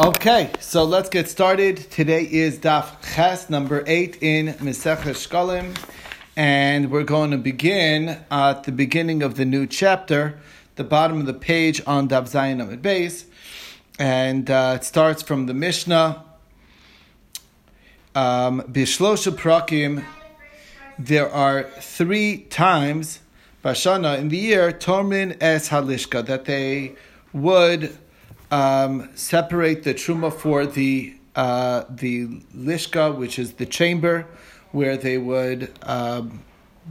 Okay, 0.00 0.50
so 0.60 0.84
let's 0.84 1.10
get 1.10 1.28
started. 1.28 1.76
Today 1.90 2.22
is 2.22 2.58
Daf 2.58 2.86
Ches 3.14 3.50
number 3.50 3.84
eight 3.86 4.16
in 4.22 4.54
Mesech 4.54 5.02
Shkalim, 5.02 5.76
and 6.34 6.90
we're 6.90 7.04
going 7.04 7.32
to 7.32 7.36
begin 7.36 8.16
at 8.30 8.64
the 8.64 8.72
beginning 8.72 9.22
of 9.22 9.34
the 9.34 9.44
new 9.44 9.66
chapter, 9.66 10.40
the 10.76 10.84
bottom 10.84 11.20
of 11.20 11.26
the 11.26 11.34
page 11.34 11.82
on 11.86 12.08
Daf 12.08 12.30
Zayin 12.30 12.62
Amid 12.62 12.80
Beis, 12.80 13.26
and 13.98 14.50
uh, 14.50 14.78
it 14.80 14.84
starts 14.84 15.22
from 15.22 15.44
the 15.44 15.52
Mishnah. 15.52 16.24
Um, 18.14 18.62
Bishlosha 18.62 19.32
Prakim, 19.32 20.02
there 20.98 21.30
are 21.30 21.64
three 21.78 22.38
times 22.38 23.20
Bashana 23.62 24.18
in 24.18 24.30
the 24.30 24.38
year 24.38 24.72
Tormin 24.72 25.36
es 25.42 25.68
Halishka 25.68 26.24
that 26.24 26.46
they 26.46 26.94
would 27.34 27.98
um, 28.50 29.08
separate 29.14 29.84
the 29.84 29.94
truma 29.94 30.32
for 30.32 30.66
the 30.66 31.14
uh, 31.36 31.84
the 31.88 32.26
lishka, 32.54 33.16
which 33.16 33.38
is 33.38 33.54
the 33.54 33.66
chamber, 33.66 34.26
where 34.72 34.96
they 34.96 35.16
would 35.16 35.72
um, 35.82 36.42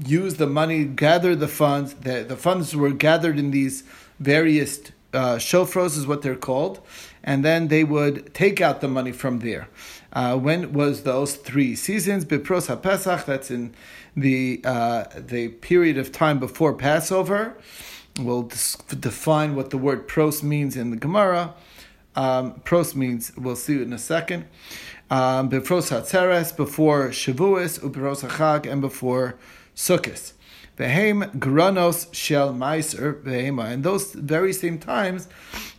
use 0.06 0.36
the 0.36 0.48
money, 0.48 0.86
gather 0.86 1.36
the 1.36 1.48
funds. 1.48 1.94
The, 1.96 2.24
the 2.24 2.38
funds 2.38 2.76
were 2.76 2.92
gathered 2.92 3.38
in 3.38 3.52
these 3.52 3.84
various 4.20 4.80
uh, 5.14 5.36
shofros, 5.36 5.98
is 5.98 6.08
what 6.08 6.22
they're 6.22 6.36
called, 6.36 6.80
and 7.24 7.44
then 7.44 7.68
they 7.68 7.84
would 7.84 8.34
take 8.34 8.62
out 8.62 8.80
the 8.82 8.88
money 8.88 9.12
from 9.12 9.40
there. 9.40 9.68
Uh, 10.14 10.38
when 10.38 10.74
was 10.74 11.04
those 11.04 11.36
three 11.36 11.76
seasons? 11.76 12.26
Bipros 12.26 12.74
HaPesach, 12.74 13.26
that's 13.26 13.52
in 13.52 13.74
the 14.16 14.62
uh, 14.64 15.06
the 15.16 15.50
period 15.50 15.98
of 15.98 16.12
time 16.12 16.40
before 16.40 16.74
Passover. 16.74 17.56
We'll 18.20 18.44
define 19.00 19.56
what 19.56 19.70
the 19.70 19.78
word 19.78 20.08
pros 20.08 20.44
means 20.44 20.76
in 20.76 20.92
the 20.92 20.98
Gemara. 20.98 21.54
Um, 22.16 22.60
pros 22.66 22.96
means, 22.96 23.32
we'll 23.38 23.56
see 23.56 23.76
it 23.76 23.84
in 23.84 23.94
a 23.94 24.00
second. 24.00 24.46
Um, 25.10 25.50
Hatzeres, 25.50 26.56
before 26.56 27.10
Shavuos, 27.10 27.80
Uperos 27.80 28.28
HaChag, 28.28 28.70
and 28.70 28.82
before 28.82 29.38
Sukkot. 29.76 30.34
Behem 30.80 31.36
granos 31.38 32.14
shel 32.14 32.54
meiser 32.54 33.22
behema. 33.22 33.70
And 33.70 33.84
those 33.84 34.14
very 34.14 34.54
same 34.54 34.80
times 34.80 35.28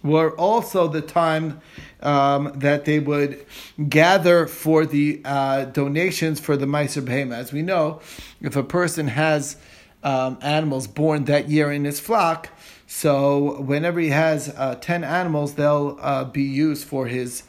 were 0.03 0.37
also 0.37 0.89
the 0.89 1.01
time 1.01 1.61
um, 2.03 2.53
that 2.57 2.85
they 2.85 2.99
would 2.99 3.45
gather 3.89 4.47
for 4.47 4.85
the 4.85 5.23
uh, 5.25 5.65
donations 5.65 6.39
for 6.39 6.57
the 6.57 6.67
meiser 6.67 7.03
behema. 7.03 7.37
As 7.37 7.51
we 7.51 7.63
know, 7.63 8.01
if 8.43 8.57
a 8.57 8.63
person 8.63 9.09
has 9.09 9.57
um, 10.03 10.39
animals 10.41 10.87
born 10.87 11.25
that 11.25 11.49
year 11.49 11.71
in 11.71 11.85
his 11.85 12.01
flock. 12.01 12.51
So 12.87 13.61
whenever 13.61 14.01
he 14.01 14.09
has 14.09 14.49
uh, 14.57 14.77
10 14.81 15.05
animals, 15.05 15.55
they'll 15.55 15.99
uh, 16.01 16.25
be 16.25 16.43
used 16.43 16.87
for 16.87 17.07
his. 17.07 17.45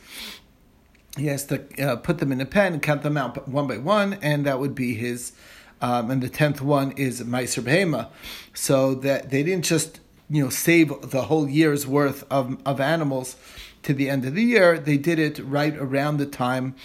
He 1.17 1.27
has 1.27 1.45
to 1.45 1.63
uh, 1.83 1.95
put 1.97 2.19
them 2.19 2.31
in 2.31 2.39
a 2.39 2.45
pen 2.45 2.73
and 2.73 2.81
count 2.81 3.01
them 3.03 3.17
out 3.17 3.47
one 3.47 3.67
by 3.67 3.77
one, 3.77 4.13
and 4.21 4.45
that 4.45 4.59
would 4.59 4.75
be 4.75 4.93
his. 4.93 5.33
Um, 5.81 6.11
and 6.11 6.21
the 6.21 6.29
tenth 6.29 6.61
one 6.61 6.91
is 6.91 7.23
Meiser 7.23 7.63
Behema. 7.63 8.09
So 8.53 8.93
that 8.95 9.31
they 9.31 9.43
didn't 9.43 9.65
just 9.65 9.99
you 10.29 10.43
know 10.43 10.49
save 10.49 11.09
the 11.09 11.23
whole 11.23 11.49
year's 11.49 11.85
worth 11.87 12.23
of, 12.31 12.57
of 12.65 12.79
animals 12.79 13.35
to 13.83 13.93
the 13.93 14.09
end 14.09 14.25
of 14.25 14.35
the 14.35 14.43
year. 14.43 14.79
They 14.79 14.97
did 14.97 15.19
it 15.19 15.39
right 15.39 15.75
around 15.75 16.17
the 16.17 16.25
time 16.25 16.75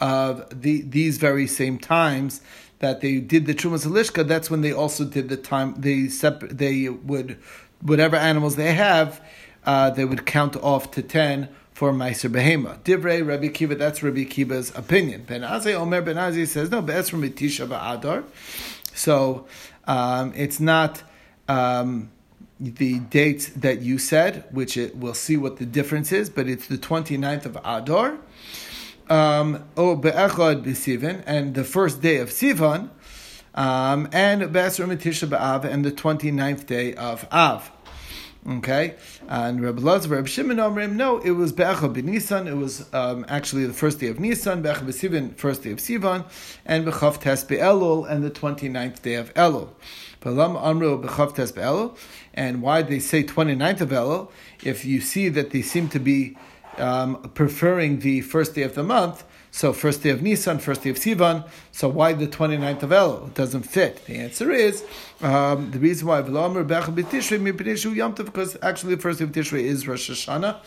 of 0.00 0.62
the 0.62 0.82
these 0.82 1.18
very 1.18 1.46
same 1.46 1.78
times 1.78 2.40
that 2.78 3.00
they 3.00 3.20
did 3.20 3.46
the 3.46 3.54
Trumas 3.54 3.86
Alishka, 3.86 4.26
that's 4.26 4.50
when 4.50 4.60
they 4.60 4.72
also 4.72 5.04
did 5.04 5.28
the 5.28 5.36
time, 5.36 5.74
they 5.78 6.08
sep- 6.08 6.40
they 6.40 6.88
would, 6.88 7.38
whatever 7.80 8.16
animals 8.16 8.56
they 8.56 8.74
have, 8.74 9.20
uh, 9.64 9.90
they 9.90 10.04
would 10.04 10.26
count 10.26 10.56
off 10.56 10.90
to 10.92 11.02
10 11.02 11.48
for 11.72 11.92
Meiser 11.92 12.30
Behema. 12.30 12.78
Divrei 12.80 13.26
Rabbi 13.26 13.48
Kiva, 13.48 13.74
that's 13.74 14.02
Rabbi 14.02 14.24
Kiva's 14.24 14.74
opinion. 14.76 15.24
Ben 15.24 15.42
Azai 15.42 15.74
Omer 15.74 16.02
Ben 16.02 16.16
Azai 16.16 16.46
says, 16.46 16.70
no, 16.70 16.80
Be'ez 16.80 17.08
from 17.08 17.22
Tisha 17.22 17.66
Ba'adar. 17.66 18.24
So 18.94 19.46
um, 19.86 20.32
it's 20.36 20.60
not 20.60 21.02
um, 21.48 22.10
the 22.58 23.00
dates 23.00 23.48
that 23.50 23.82
you 23.82 23.98
said, 23.98 24.44
which 24.50 24.76
it, 24.76 24.96
we'll 24.96 25.14
see 25.14 25.36
what 25.36 25.58
the 25.58 25.66
difference 25.66 26.12
is, 26.12 26.30
but 26.30 26.48
it's 26.48 26.66
the 26.66 26.78
29th 26.78 27.46
of 27.46 27.56
Adar 27.64 28.18
um, 29.08 29.64
oh, 29.76 29.96
be'echad 29.96 30.64
b'sivan, 30.64 31.22
and 31.26 31.54
the 31.54 31.64
first 31.64 32.00
day 32.02 32.18
of 32.18 32.30
Sivan, 32.30 32.90
um, 33.54 34.08
and 34.12 34.52
be'esr 34.52 34.86
Tisha 34.96 35.28
b'av, 35.28 35.64
and 35.64 35.84
the 35.84 35.92
29th 35.92 36.66
day 36.66 36.94
of 36.94 37.26
Av. 37.32 37.70
Okay, 38.48 38.94
and 39.28 39.60
Reb 39.60 39.80
Lazar, 39.80 40.10
Reb 40.10 40.28
Shimon 40.28 40.58
Omrim, 40.58 40.94
no, 40.94 41.18
it 41.18 41.32
was 41.32 41.52
Be'echad 41.52 41.94
b'Nisan, 41.94 42.46
it 42.46 42.54
was 42.54 42.92
um, 42.94 43.26
actually 43.28 43.66
the 43.66 43.72
first 43.72 43.98
day 43.98 44.06
of 44.06 44.20
Nisan, 44.20 44.62
Be'echad 44.62 44.86
b'Sivan, 44.86 45.36
first 45.36 45.64
day 45.64 45.72
of 45.72 45.78
Sivan, 45.78 46.24
and 46.64 46.84
Be'chav 46.84 47.20
Tes 47.20 47.42
be'Elul, 47.42 48.08
and 48.08 48.22
the 48.22 48.30
29th 48.30 49.02
day 49.02 49.14
of 49.14 49.34
Elul. 49.34 49.70
And 52.34 52.62
why 52.62 52.82
they 52.82 52.98
say 52.98 53.22
29th 53.22 53.80
of 53.80 53.88
Elul, 53.90 54.30
if 54.64 54.84
you 54.84 55.00
see 55.00 55.28
that 55.28 55.50
they 55.50 55.62
seem 55.62 55.88
to 55.90 55.98
be 56.00 56.36
um, 56.78 57.30
preferring 57.34 58.00
the 58.00 58.20
first 58.20 58.54
day 58.54 58.62
of 58.62 58.74
the 58.74 58.82
month. 58.82 59.24
So 59.56 59.72
first 59.72 60.02
day 60.02 60.10
of 60.10 60.20
Nisan, 60.20 60.58
first 60.58 60.82
day 60.82 60.90
of 60.90 60.96
Sivan. 60.96 61.48
So 61.72 61.88
why 61.88 62.12
the 62.12 62.26
29th 62.26 62.82
of 62.82 62.90
Elul? 62.90 63.28
It 63.28 63.34
doesn't 63.34 63.62
fit. 63.62 64.04
The 64.04 64.16
answer 64.16 64.50
is 64.50 64.84
um, 65.22 65.70
the 65.70 65.78
reason 65.78 66.06
why 66.06 66.20
because 66.20 66.34
actually 68.60 68.96
the 68.96 69.00
first 69.00 69.18
day 69.18 69.24
of 69.24 69.32
Tishrei 69.32 69.62
is 69.62 69.88
Rosh 69.88 70.10
Hashanah. 70.10 70.58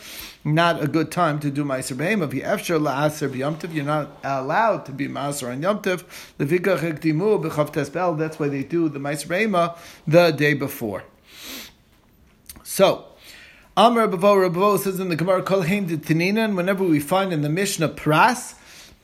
Not 0.42 0.82
a 0.82 0.88
good 0.88 1.12
time 1.12 1.38
to 1.38 1.52
do 1.52 1.64
Ma'aser 1.64 1.96
Behema. 1.96 3.72
You're 3.72 3.84
not 3.84 4.10
allowed 4.24 4.86
to 4.86 4.92
be 4.92 5.06
Ma'aser 5.06 5.52
on 5.52 5.62
Yom 5.62 5.82
Tov. 5.82 6.02
That's 8.18 8.38
why 8.40 8.48
they 8.48 8.64
do 8.64 8.88
the 8.88 8.98
Ma'aser 8.98 9.28
Behema 9.28 9.78
the 10.04 10.32
day 10.32 10.54
before. 10.54 11.04
So 12.64 13.09
Amr 13.80 14.08
Bavo 14.08 14.46
Rabavo 14.46 14.78
says 14.78 15.00
in 15.00 15.08
the 15.08 15.16
Gemara 15.16 15.42
Kolheim 15.42 15.88
Tininan, 15.88 16.54
whenever 16.54 16.84
we 16.84 17.00
find 17.00 17.32
in 17.32 17.40
the 17.40 17.48
Mishnah 17.48 17.88
pras, 17.88 18.52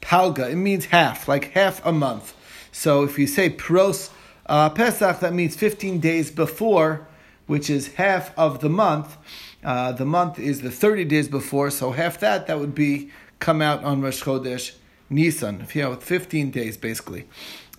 palga, 0.02 0.50
it 0.50 0.56
means 0.56 0.84
half, 0.84 1.26
like 1.26 1.52
half 1.52 1.82
a 1.86 1.92
month. 1.92 2.34
So 2.72 3.02
if 3.02 3.18
you 3.18 3.26
say 3.26 3.48
pros 3.48 4.10
uh, 4.44 4.68
Pesach, 4.68 5.20
that 5.20 5.32
means 5.32 5.56
15 5.56 5.98
days 5.98 6.30
before, 6.30 7.08
which 7.46 7.70
is 7.70 7.94
half 7.94 8.38
of 8.38 8.60
the 8.60 8.68
month. 8.68 9.16
Uh, 9.64 9.92
the 9.92 10.04
month 10.04 10.38
is 10.38 10.60
the 10.60 10.70
30 10.70 11.06
days 11.06 11.26
before, 11.26 11.70
so 11.70 11.92
half 11.92 12.20
that, 12.20 12.46
that 12.46 12.60
would 12.60 12.74
be 12.74 13.10
come 13.38 13.62
out 13.62 13.82
on 13.82 14.02
Rosh 14.02 14.22
Chodesh 14.22 14.74
Nisan, 15.08 15.62
if 15.62 15.74
you 15.74 15.84
know, 15.84 15.96
15 15.96 16.50
days 16.50 16.76
basically. 16.76 17.24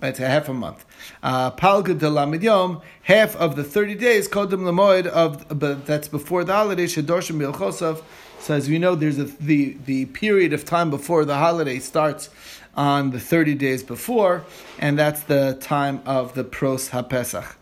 It's 0.01 0.19
a 0.19 0.27
half 0.27 0.49
a 0.49 0.53
month. 0.55 0.83
Uh, 1.23 1.49
de 1.49 2.07
Lamid 2.07 2.81
half 3.03 3.35
of 3.35 3.55
the 3.55 3.63
30 3.63 3.95
days, 3.95 4.27
Kodem 4.27 4.61
Lamoid, 4.61 5.07
of, 5.07 5.59
but 5.59 5.85
that's 5.85 6.07
before 6.07 6.43
the 6.43 6.53
holiday, 6.53 6.85
Shadorshim 6.85 7.39
Bilchosov. 7.39 8.03
So 8.39 8.53
as 8.53 8.69
we 8.69 8.77
know, 8.77 8.95
there's 8.95 9.17
a, 9.17 9.25
the, 9.25 9.77
the 9.85 10.05
period 10.05 10.53
of 10.53 10.63
time 10.65 10.89
before 10.89 11.25
the 11.25 11.35
holiday 11.35 11.79
starts 11.79 12.29
on 12.75 13.11
the 13.11 13.19
30 13.19 13.55
days 13.55 13.83
before, 13.83 14.45
and 14.77 14.97
that's 14.97 15.23
the 15.23 15.57
time 15.59 16.01
of 16.05 16.35
the 16.35 16.43
Pros 16.43 16.89
HaPesach. 16.89 17.55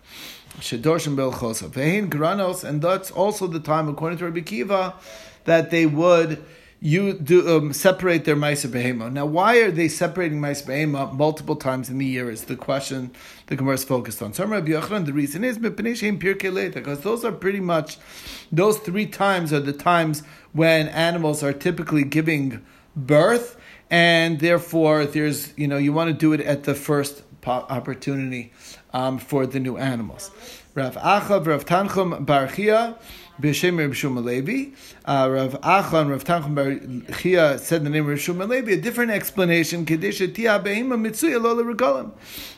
Shadorshim 0.60 1.16
Bilchosov. 1.16 1.70
Vehin 1.70 2.10
Granos, 2.10 2.64
and 2.64 2.82
that's 2.82 3.12
also 3.12 3.48
the 3.48 3.60
time, 3.60 3.90
according 3.90 4.20
to 4.20 4.26
Rabbi 4.26 4.42
Kiva, 4.42 4.96
that 5.46 5.72
they 5.72 5.86
would 5.86 6.44
you 6.86 7.14
do 7.14 7.58
um, 7.58 7.74
separate 7.74 8.26
their 8.26 8.36
Maisa 8.36 8.68
Behema. 8.68 9.12
Now, 9.12 9.26
why 9.26 9.58
are 9.58 9.72
they 9.72 9.88
separating 9.88 10.40
Maisa 10.40 10.68
Behema 10.68 11.12
multiple 11.12 11.56
times 11.56 11.90
in 11.90 11.98
the 11.98 12.06
year? 12.06 12.30
Is 12.30 12.44
the 12.44 12.56
question 12.56 13.10
the 13.48 13.56
Gemara 13.56 13.74
is 13.74 13.84
focused 13.84 14.22
on. 14.22 14.34
So, 14.34 14.46
the 14.46 15.12
reason 15.12 15.44
is 15.44 15.58
because 15.58 17.00
those 17.02 17.26
are 17.26 17.32
pretty 17.32 17.60
much 17.60 17.98
those 18.52 18.78
three 18.78 19.08
times 19.08 19.52
are 19.52 19.60
the 19.60 19.74
times 19.74 20.22
when 20.54 20.88
animals 20.90 21.42
are 21.42 21.54
typically 21.54 22.04
giving 22.04 22.64
birth, 22.96 23.60
and 23.90 24.40
therefore 24.40 25.08
there's 25.08 25.58
you 25.58 25.68
know 25.68 25.78
you 25.78 25.92
want 25.92 26.12
to 26.12 26.14
do 26.14 26.34
it 26.34 26.42
at 26.42 26.66
the 26.66 26.76
first 26.76 27.24
opportunity 27.48 28.54
um, 28.94 29.18
for 29.18 29.48
the 29.48 29.60
new 29.60 29.76
animals. 29.78 30.30
Rav 30.76 30.96
Achav, 30.98 31.48
Rav 31.48 31.66
Tanchum 31.66 32.26
Barchia, 32.26 32.98
B'Shem 33.42 33.78
Rav 33.78 33.92
Shuma 33.92 34.24
Levi. 34.24 34.74
Uh, 35.04 35.30
Rav 35.30 35.60
Achon, 35.62 36.10
Rav 36.10 36.24
Tanchum 36.24 36.56
Bar 36.56 37.18
Chia 37.18 37.58
said 37.60 37.84
the 37.84 37.90
name 37.90 38.08
Rav 38.08 38.18
Shuma 38.18 38.48
Levi. 38.48 38.72
A 38.72 38.78
different 38.78 39.12
explanation. 39.12 39.86
Kedisha 39.86 40.34
Tia 40.34 40.60
Behima 40.60 40.98
Mitzuya 40.98 41.42
Lola 41.42 41.64
Regalim. 41.64 42.12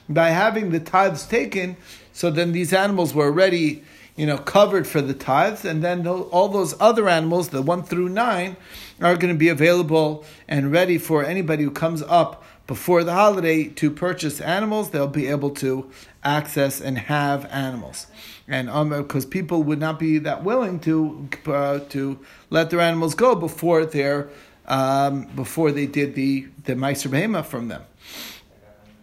By 0.08 0.30
having 0.30 0.70
the 0.70 0.80
tithes 0.80 1.26
taken, 1.26 1.78
so 2.14 2.30
then 2.30 2.52
these 2.52 2.74
animals 2.74 3.16
were 3.16 3.26
already, 3.26 3.84
you 4.16 4.28
know, 4.28 4.38
covered 4.38 4.86
for 4.86 5.02
the 5.02 5.16
tithes, 5.16 5.66
and 5.66 5.84
then 5.84 6.06
all 6.06 6.48
those 6.48 6.80
other 6.80 7.10
animals, 7.10 7.50
the 7.50 7.64
one 7.64 7.82
through 7.82 8.10
nine, 8.10 8.56
are 9.02 9.16
going 9.16 9.34
to 9.34 9.38
be 9.38 9.50
available 9.50 10.24
and 10.48 10.72
ready 10.72 11.00
for 11.00 11.26
anybody 11.26 11.64
who 11.64 11.72
comes 11.72 12.04
up 12.04 12.44
before 12.68 13.04
the 13.04 13.14
holiday 13.14 13.66
to 13.66 13.90
purchase 13.90 14.40
animals. 14.40 14.92
They'll 14.92 15.08
be 15.08 15.28
able 15.28 15.52
to 15.52 15.90
access 16.24 16.80
and 16.80 16.98
have 16.98 17.46
animals 17.46 18.08
and 18.48 18.68
because 18.68 19.26
um, 19.26 19.30
people 19.30 19.64
would 19.64 19.80
not 19.80 20.00
be 20.00 20.20
that 20.20 20.44
willing 20.44 20.80
to 20.80 21.28
uh, 21.48 21.80
to 21.90 22.20
let 22.50 22.70
their 22.70 22.80
animals 22.80 23.14
go 23.14 23.36
before 23.36 23.86
their 23.86 24.30
um, 24.68 25.26
before 25.36 25.72
they 25.72 25.86
did 25.86 26.16
the 26.16 26.48
the 26.64 26.74
Behema 26.74 27.46
from 27.46 27.68
them. 27.68 27.84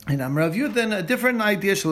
And 0.06 0.22
I'm 0.22 0.36
reviewed 0.36 0.74
then 0.74 0.92
a 0.92 1.02
different 1.02 1.40
idea. 1.40 1.72
If 1.72 1.84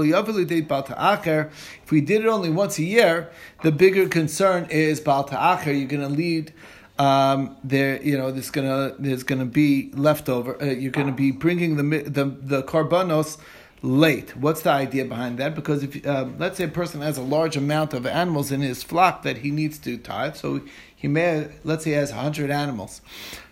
we 1.91 2.01
did 2.03 2.25
it 2.25 2.27
only 2.27 2.51
once 2.51 2.79
a 2.79 2.83
year, 2.83 3.31
the 3.63 3.73
bigger 3.73 4.07
concern 4.07 4.67
is 4.71 5.01
Baal 5.01 5.25
Ta'acher. 5.25 5.73
You're 5.73 5.89
going 5.89 6.03
to 6.03 6.09
lead 6.09 6.53
um, 6.99 7.57
there, 7.65 8.03
you 8.03 8.17
know, 8.17 8.31
there's 8.31 8.51
gonna 8.51 8.95
there's 8.99 9.23
gonna 9.23 9.45
be 9.47 9.91
leftover. 9.95 10.61
Uh, 10.63 10.67
you're 10.67 10.93
gonna 10.93 11.13
be 11.13 11.31
bringing 11.31 11.77
the 11.77 12.03
the 12.03 12.25
the 12.25 12.63
korbanos 12.63 13.39
late. 13.83 14.37
What's 14.37 14.63
the 14.63 14.71
idea 14.71 15.05
behind 15.05 15.39
that? 15.39 15.55
Because 15.55 15.83
if 15.83 16.07
uh, 16.07 16.27
let's 16.39 16.59
say 16.59 16.65
a 16.65 16.69
person 16.69 17.01
has 17.01 17.19
a 17.19 17.23
large 17.23 17.57
amount 17.57 17.95
of 17.95 18.07
animals 18.07 18.53
in 18.53 18.61
his 18.61 18.83
flock 18.83 19.23
that 19.23 19.39
he 19.39 19.51
needs 19.51 19.79
to 19.81 19.97
tithe, 19.97 20.37
so 20.37 20.61
he 20.95 21.09
may 21.09 21.49
let's 21.65 21.85
say 21.85 21.91
he 21.91 21.97
has 21.97 22.11
hundred 22.11 22.51
animals, 22.51 23.01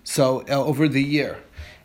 so 0.04 0.44
uh, 0.48 0.62
over 0.62 0.88
the 0.88 1.02
year 1.02 1.38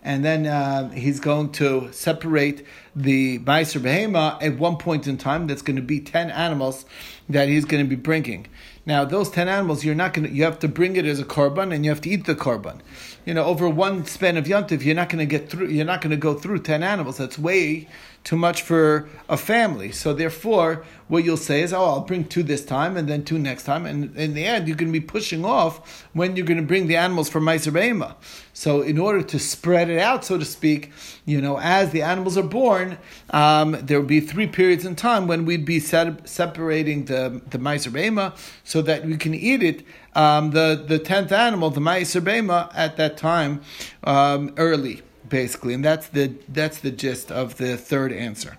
and 0.06 0.24
then 0.24 0.46
uh, 0.46 0.92
he's 0.92 1.20
going 1.20 1.52
to 1.54 1.92
separate 1.92 2.64
the 2.96 3.40
Meiser 3.40 3.82
Behema 3.82 4.38
at 4.42 4.58
one 4.60 4.78
point 4.78 5.08
in 5.08 5.18
time. 5.18 5.48
That's 5.48 5.64
going 5.64 5.78
to 5.78 5.82
be 5.82 6.00
ten 6.00 6.30
animals 6.30 6.86
that 7.28 7.50
he's 7.50 7.66
going 7.66 7.84
to 7.84 7.90
be 7.90 7.96
bringing. 7.96 8.46
Now, 8.86 9.04
those 9.04 9.30
ten 9.30 9.48
animals, 9.48 9.84
you're 9.84 9.96
not 9.96 10.14
going 10.14 10.28
to. 10.28 10.34
You 10.34 10.44
have 10.44 10.60
to 10.60 10.68
bring 10.68 10.96
it 10.96 11.06
as 11.06 11.20
a 11.20 11.26
korban, 11.26 11.74
and 11.74 11.84
you 11.84 11.92
have 11.92 12.02
to 12.02 12.10
eat 12.10 12.26
the 12.26 12.36
korban. 12.36 12.80
You 13.26 13.34
know, 13.34 13.44
over 13.44 13.68
one 13.68 14.06
span 14.06 14.38
of 14.38 14.46
yontif, 14.46 14.84
you're 14.84 14.96
not 14.96 15.10
going 15.10 15.20
to 15.20 15.26
get 15.26 15.50
through. 15.50 15.68
You're 15.68 15.86
not 15.86 16.02
going 16.02 16.12
to 16.12 16.18
go 16.18 16.36
through 16.36 16.60
ten 16.60 16.84
animals. 16.84 17.18
That's 17.18 17.40
way 17.40 17.88
too 18.24 18.36
much 18.36 18.64
for 18.64 19.08
a 19.30 19.38
family. 19.38 19.92
So 19.92 20.12
therefore, 20.12 20.84
what 21.08 21.24
you'll 21.24 21.38
say 21.38 21.62
is, 21.62 21.72
oh, 21.72 21.84
I'll 21.84 22.02
bring 22.02 22.26
two 22.26 22.42
this 22.42 22.66
time 22.66 22.98
and 22.98 23.08
then 23.08 23.24
two 23.24 23.38
next 23.38 23.64
time. 23.64 23.86
And 23.86 24.16
in 24.16 24.34
the 24.34 24.44
end, 24.46 24.68
you're 24.68 24.76
going 24.76 24.92
to 24.92 25.00
be 25.00 25.06
pushing 25.06 25.46
off 25.46 26.08
when 26.14 26.36
you're 26.36 26.46
going 26.46 26.60
to 26.60 26.66
bring 26.66 26.88
the 26.88 26.98
animals 26.98 27.30
from 27.30 27.46
Meiser. 27.46 28.16
So 28.54 28.82
in 28.82 28.98
order 28.98 29.22
to 29.22 29.38
spread 29.38 29.92
it 29.92 30.00
out, 30.00 30.26
so 30.26 30.40
to 30.40 30.46
speak, 30.46 30.92
you 31.26 31.40
know, 31.40 31.60
as 31.60 31.92
the 31.92 32.02
animals 32.02 32.36
are 32.36 32.44
born, 32.44 32.98
um, 33.30 33.78
there 33.80 34.00
will 34.00 34.08
be 34.08 34.22
three 34.22 34.48
periods 34.48 34.86
in 34.86 34.96
time 34.96 35.28
when 35.28 35.46
we'd 35.46 35.66
be 35.66 35.80
separating 35.80 37.06
the, 37.06 37.42
the 37.52 37.60
Meiser 37.60 38.34
so 38.64 38.82
that 38.82 39.06
we 39.06 39.18
can 39.18 39.36
eat 39.36 39.62
it, 39.62 39.86
um, 40.16 40.52
the, 40.52 40.84
the 40.88 41.00
tenth 41.00 41.32
animal, 41.32 41.70
the 41.70 41.82
Meiser 41.82 42.22
Behema, 42.22 42.72
at 42.74 42.98
that 42.98 43.18
time 43.18 43.62
um, 44.04 44.54
early 44.58 45.02
basically, 45.30 45.74
and 45.74 45.84
that's 45.84 46.08
the 46.10 46.34
that's 46.50 46.80
the 46.80 46.92
gist 46.92 47.32
of 47.32 47.58
the 47.58 47.78
third 47.78 48.12
answer. 48.12 48.58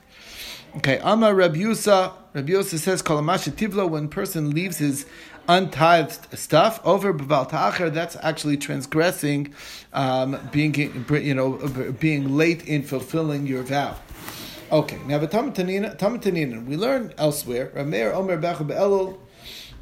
Okay, 0.76 1.00
Amar 1.02 1.34
Rabbi 1.34 1.56
Yusa. 1.56 2.12
Says, 2.78 3.02
"Kolamasha 3.02 3.50
tivlo." 3.52 3.88
When 3.88 4.08
person 4.08 4.50
leaves 4.50 4.78
his 4.78 5.06
untithed 5.48 6.38
stuff 6.38 6.80
over 6.84 7.14
b'val 7.14 7.48
ta'acher, 7.48 7.88
that's 7.90 8.16
actually 8.20 8.56
transgressing, 8.58 9.54
um, 9.92 10.38
being 10.52 10.74
you 10.74 11.34
know 11.34 11.52
being 11.98 12.36
late 12.36 12.66
in 12.66 12.82
fulfilling 12.82 13.46
your 13.46 13.62
vow. 13.62 13.96
Okay, 14.70 14.98
now 15.06 15.18
the 15.18 15.28
Tamatanina, 15.28 16.66
we 16.66 16.76
learn 16.76 17.14
elsewhere. 17.16 17.70
Rameir 17.74 18.12
Omer 18.12 18.36
Bechab 18.36 18.68
Elul 18.68 19.16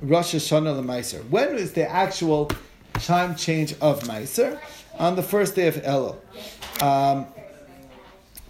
Rosh 0.08 0.34
Hashanah 0.34 0.82
Lemeiser. 0.82 1.26
When 1.30 1.56
is 1.56 1.72
the 1.72 1.88
actual 1.88 2.50
time 2.94 3.34
change 3.36 3.72
of 3.80 4.00
Meiser? 4.02 4.60
On 4.98 5.16
the 5.16 5.22
first 5.22 5.56
day 5.56 5.66
of 5.66 5.76
Elul. 5.76 6.16
Um, 6.82 7.26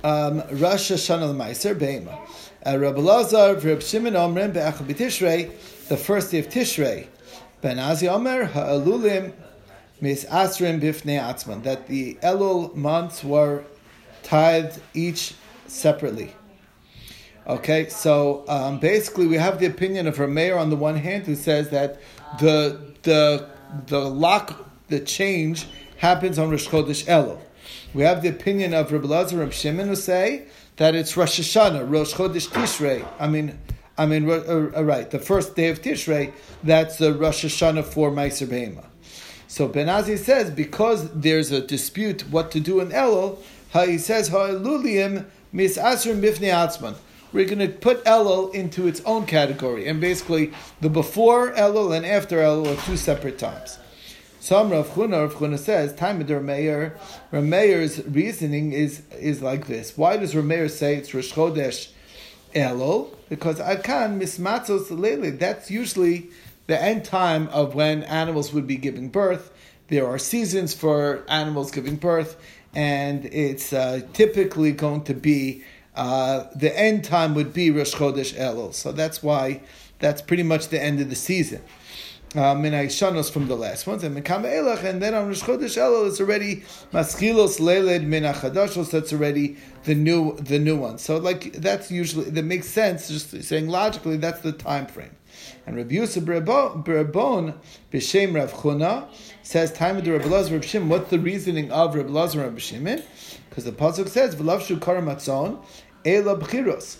um, 0.02 0.42
Rosh 0.58 0.90
Hashanah 0.90 1.34
Meiser 1.34 1.74
Beima. 1.74 2.18
Uh, 2.66 2.78
Rabbi 2.78 3.00
Lazar, 3.00 3.54
Rabbi 3.54 3.80
Shimon 3.80 4.14
Omrim 4.14 4.52
Be'achal 4.52 4.86
B'Tishrei, 4.86 5.86
the 5.88 5.96
first 5.96 6.32
day 6.32 6.40
of 6.40 6.48
Tishrei. 6.48 7.06
Ben 7.60 7.76
Azi 7.78 8.08
Omer 8.08 8.46
Ha'alulim 8.46 9.32
Mis 10.00 10.24
Asrim 10.24 10.80
Bifnei 10.80 11.20
Atzman. 11.20 11.62
That 11.62 11.86
the 11.86 12.14
Elul 12.16 12.74
months 12.74 13.22
were 13.22 13.64
tithed 14.24 14.80
each 14.92 15.34
separately. 15.68 16.34
Okay, 17.46 17.90
so 17.90 18.42
um, 18.48 18.78
basically 18.78 19.26
we 19.26 19.36
have 19.36 19.58
the 19.58 19.66
opinion 19.66 20.06
of 20.06 20.16
Rameir 20.16 20.58
on 20.58 20.70
the 20.70 20.76
one 20.76 20.96
hand 20.96 21.26
who 21.26 21.34
says 21.34 21.68
that 21.70 22.00
the 22.40 22.80
the 23.02 23.46
the 23.86 24.00
lock 24.00 24.70
the 24.88 25.00
change 25.00 25.66
happens 25.98 26.38
on 26.38 26.50
Rosh 26.50 26.68
Chodesh 26.68 27.04
Elul. 27.04 27.38
We 27.92 28.02
have 28.02 28.22
the 28.22 28.28
opinion 28.28 28.72
of 28.72 28.90
Rabbi 28.90 29.06
Lazar 29.06 29.42
and 29.42 29.52
Shimon 29.52 29.88
who 29.88 29.96
say 29.96 30.46
that 30.76 30.94
it's 30.94 31.16
Rosh 31.18 31.38
Hashanah, 31.38 31.90
Rosh 31.90 32.14
Chodesh 32.14 32.48
Tishrei. 32.48 33.06
I 33.20 33.28
mean, 33.28 33.58
I 33.98 34.06
mean, 34.06 34.28
uh, 34.28 34.70
uh, 34.74 34.82
right, 34.82 35.10
the 35.10 35.18
first 35.18 35.54
day 35.54 35.68
of 35.68 35.82
Tishrei. 35.82 36.32
That's 36.62 36.96
the 36.96 37.12
Rosh 37.12 37.44
Hashanah 37.44 37.84
for 37.84 38.10
Meiser 38.10 38.46
Behema. 38.46 38.86
So 39.48 39.68
Benazi 39.68 40.16
says 40.16 40.50
because 40.50 41.10
there's 41.10 41.52
a 41.52 41.60
dispute 41.60 42.22
what 42.30 42.50
to 42.52 42.60
do 42.60 42.80
in 42.80 42.88
Elul, 42.88 43.38
he 43.86 43.98
says 43.98 44.28
Ha'elulim 44.28 45.26
mis 45.52 45.76
asrim 45.76 46.22
bifnei 46.22 46.50
atzman. 46.50 46.94
We're 47.34 47.46
going 47.46 47.58
to 47.58 47.68
put 47.68 48.04
Elul 48.04 48.54
into 48.54 48.86
its 48.86 49.00
own 49.00 49.26
category, 49.26 49.88
and 49.88 50.00
basically 50.00 50.52
the 50.80 50.88
before 50.88 51.50
Elul 51.50 51.96
and 51.96 52.06
after 52.06 52.36
Elul 52.36 52.72
are 52.72 52.86
two 52.86 52.96
separate 52.96 53.38
times. 53.38 53.76
Some 54.38 54.70
Rav 54.70 54.90
Chuna, 54.90 55.22
Rav 55.22 55.34
Chuna 55.34 55.58
says, 55.58 55.92
time 55.96 56.20
of 56.20 56.28
the 56.28 56.34
Rameir, 56.34 56.96
Rameir's 57.32 58.06
reasoning 58.06 58.72
is, 58.72 59.02
is 59.18 59.42
like 59.42 59.66
this. 59.66 59.98
Why 59.98 60.16
does 60.16 60.32
Rameir 60.32 60.70
say 60.70 60.94
it's 60.94 61.12
Rosh 61.12 61.32
Chodesh 61.32 61.90
Elul? 62.54 63.16
Because 63.28 63.58
Akan 63.58 64.20
mismatzos 64.20 64.96
lele. 64.96 65.32
That's 65.32 65.72
usually 65.72 66.30
the 66.68 66.80
end 66.80 67.04
time 67.04 67.48
of 67.48 67.74
when 67.74 68.04
animals 68.04 68.52
would 68.52 68.68
be 68.68 68.76
giving 68.76 69.08
birth. 69.08 69.52
There 69.88 70.06
are 70.06 70.18
seasons 70.18 70.72
for 70.72 71.24
animals 71.28 71.72
giving 71.72 71.96
birth, 71.96 72.40
and 72.76 73.24
it's 73.24 73.72
uh, 73.72 74.02
typically 74.12 74.70
going 74.70 75.02
to 75.04 75.14
be 75.14 75.64
uh, 75.96 76.44
the 76.54 76.76
end 76.78 77.04
time 77.04 77.34
would 77.34 77.52
be 77.52 77.70
Rosh 77.70 77.94
Chodesh 77.94 78.34
Elul. 78.34 78.74
So 78.74 78.92
that's 78.92 79.22
why 79.22 79.62
that's 79.98 80.22
pretty 80.22 80.42
much 80.42 80.68
the 80.68 80.82
end 80.82 81.00
of 81.00 81.08
the 81.08 81.16
season 81.16 81.62
uh, 82.34 82.54
min 82.54 82.72
shanos 82.72 83.30
from 83.30 83.46
the 83.46 83.56
last 83.56 83.86
ones, 83.86 84.02
and 84.02 84.16
Mekam 84.16 84.42
Elach, 84.42 84.82
and 84.82 85.00
then 85.00 85.14
on 85.14 85.28
Rosh 85.28 85.42
Chodesh 85.42 85.78
Elul 85.78 86.08
it's 86.08 86.20
already 86.20 86.56
Maschilos 86.92 87.60
Leled 87.60 88.04
Min 88.04 88.24
Achadashos. 88.24 88.90
That's 88.90 89.12
already 89.12 89.56
the 89.84 89.94
new 89.94 90.36
the 90.36 90.58
new 90.58 90.76
one. 90.76 90.98
So 90.98 91.18
like 91.18 91.52
that's 91.54 91.90
usually 91.90 92.30
that 92.30 92.44
makes 92.44 92.68
sense. 92.68 93.08
Just 93.08 93.42
saying 93.42 93.68
logically, 93.68 94.16
that's 94.16 94.40
the 94.40 94.52
time 94.52 94.86
frame. 94.86 95.14
And 95.66 95.76
Rabbi 95.76 95.94
Yusuf 95.94 96.24
Berabon 96.24 96.84
B'Shem 97.92 98.34
Rav 98.34 98.52
Chuna 98.52 99.06
says 99.42 99.72
time 99.72 99.96
of 99.96 100.04
the 100.04 100.12
Rabbi 100.12 100.26
Lazar 100.26 100.60
Shimon. 100.62 100.88
What's 100.88 101.10
the 101.10 101.18
reasoning 101.18 101.70
of 101.70 101.94
Rabbi 101.94 102.10
Lazar 102.10 102.40
Rav 102.40 102.60
Shimon? 102.60 103.02
Because 103.48 103.64
the 103.64 103.72
pasuk 103.72 104.08
says 104.08 104.34
V'lavshu 104.34 104.78
Karamatzon 104.78 105.64
Ela 106.04 106.36
B'chiros. 106.36 106.96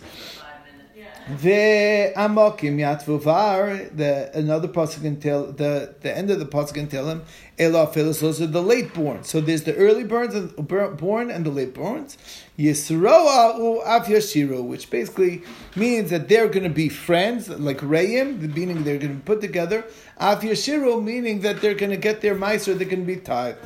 The 1.41 2.13
amokim 2.15 2.77
yatvuvar. 2.77 3.95
The 3.95 4.29
another 4.37 4.67
pasuk 4.67 5.01
can 5.01 5.19
tell 5.19 5.51
the 5.51 5.95
the 6.01 6.15
end 6.15 6.29
of 6.29 6.37
the 6.37 6.45
pasuk 6.45 6.75
can 6.75 6.87
tell 6.87 7.09
him 7.09 7.23
elafilus. 7.57 8.19
Those 8.19 8.41
are 8.41 8.47
the 8.47 8.61
late 8.61 8.93
born. 8.93 9.23
So 9.23 9.41
there's 9.41 9.63
the 9.63 9.75
early 9.75 10.03
borns 10.03 10.35
and 10.35 10.97
born 10.97 11.31
and 11.31 11.43
the 11.43 11.49
late 11.49 11.73
borns. 11.73 12.17
Yisroa 12.57 13.57
u 13.57 13.81
av 13.81 14.05
yashiru, 14.05 14.63
which 14.63 14.89
basically 14.89 15.43
means 15.75 16.09
that 16.09 16.29
they're 16.29 16.47
going 16.47 16.63
to 16.63 16.69
be 16.69 16.87
friends, 16.87 17.49
like 17.49 17.81
the 17.81 18.51
meaning 18.55 18.83
they're 18.83 18.97
going 18.97 19.11
to 19.11 19.15
be 19.15 19.21
put 19.21 19.41
together. 19.41 19.83
Av 20.19 20.41
yashiru, 20.41 21.03
meaning 21.03 21.41
that 21.41 21.61
they're 21.61 21.73
going 21.73 21.91
to 21.91 21.97
get 21.97 22.21
their 22.21 22.35
meiser, 22.35 22.77
they're 22.77 22.87
going 22.87 23.05
to 23.05 23.13
be 23.13 23.17
tied. 23.17 23.57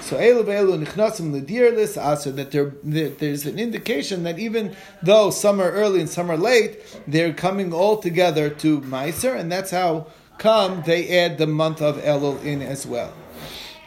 So 0.00 0.16
elu 0.16 0.44
ve'elu 0.44 0.84
nichnasim 0.84 1.32
l'dirlis 1.32 1.96
aser 1.96 2.32
that 2.32 2.50
there, 2.50 2.72
there's 2.82 3.46
an 3.46 3.58
indication 3.58 4.22
that 4.24 4.38
even 4.38 4.74
though 5.02 5.30
some 5.30 5.60
are 5.60 5.70
early 5.70 6.00
and 6.00 6.08
some 6.08 6.30
are 6.30 6.36
late, 6.36 6.80
they're 7.06 7.32
coming 7.32 7.72
all 7.72 7.98
together 7.98 8.50
to 8.50 8.80
Meiser, 8.80 9.38
and 9.38 9.50
that's 9.50 9.70
how 9.70 10.06
come 10.38 10.82
they 10.86 11.18
add 11.18 11.38
the 11.38 11.46
month 11.46 11.82
of 11.82 11.98
Elul 11.98 12.42
in 12.44 12.62
as 12.62 12.86
well. 12.86 13.12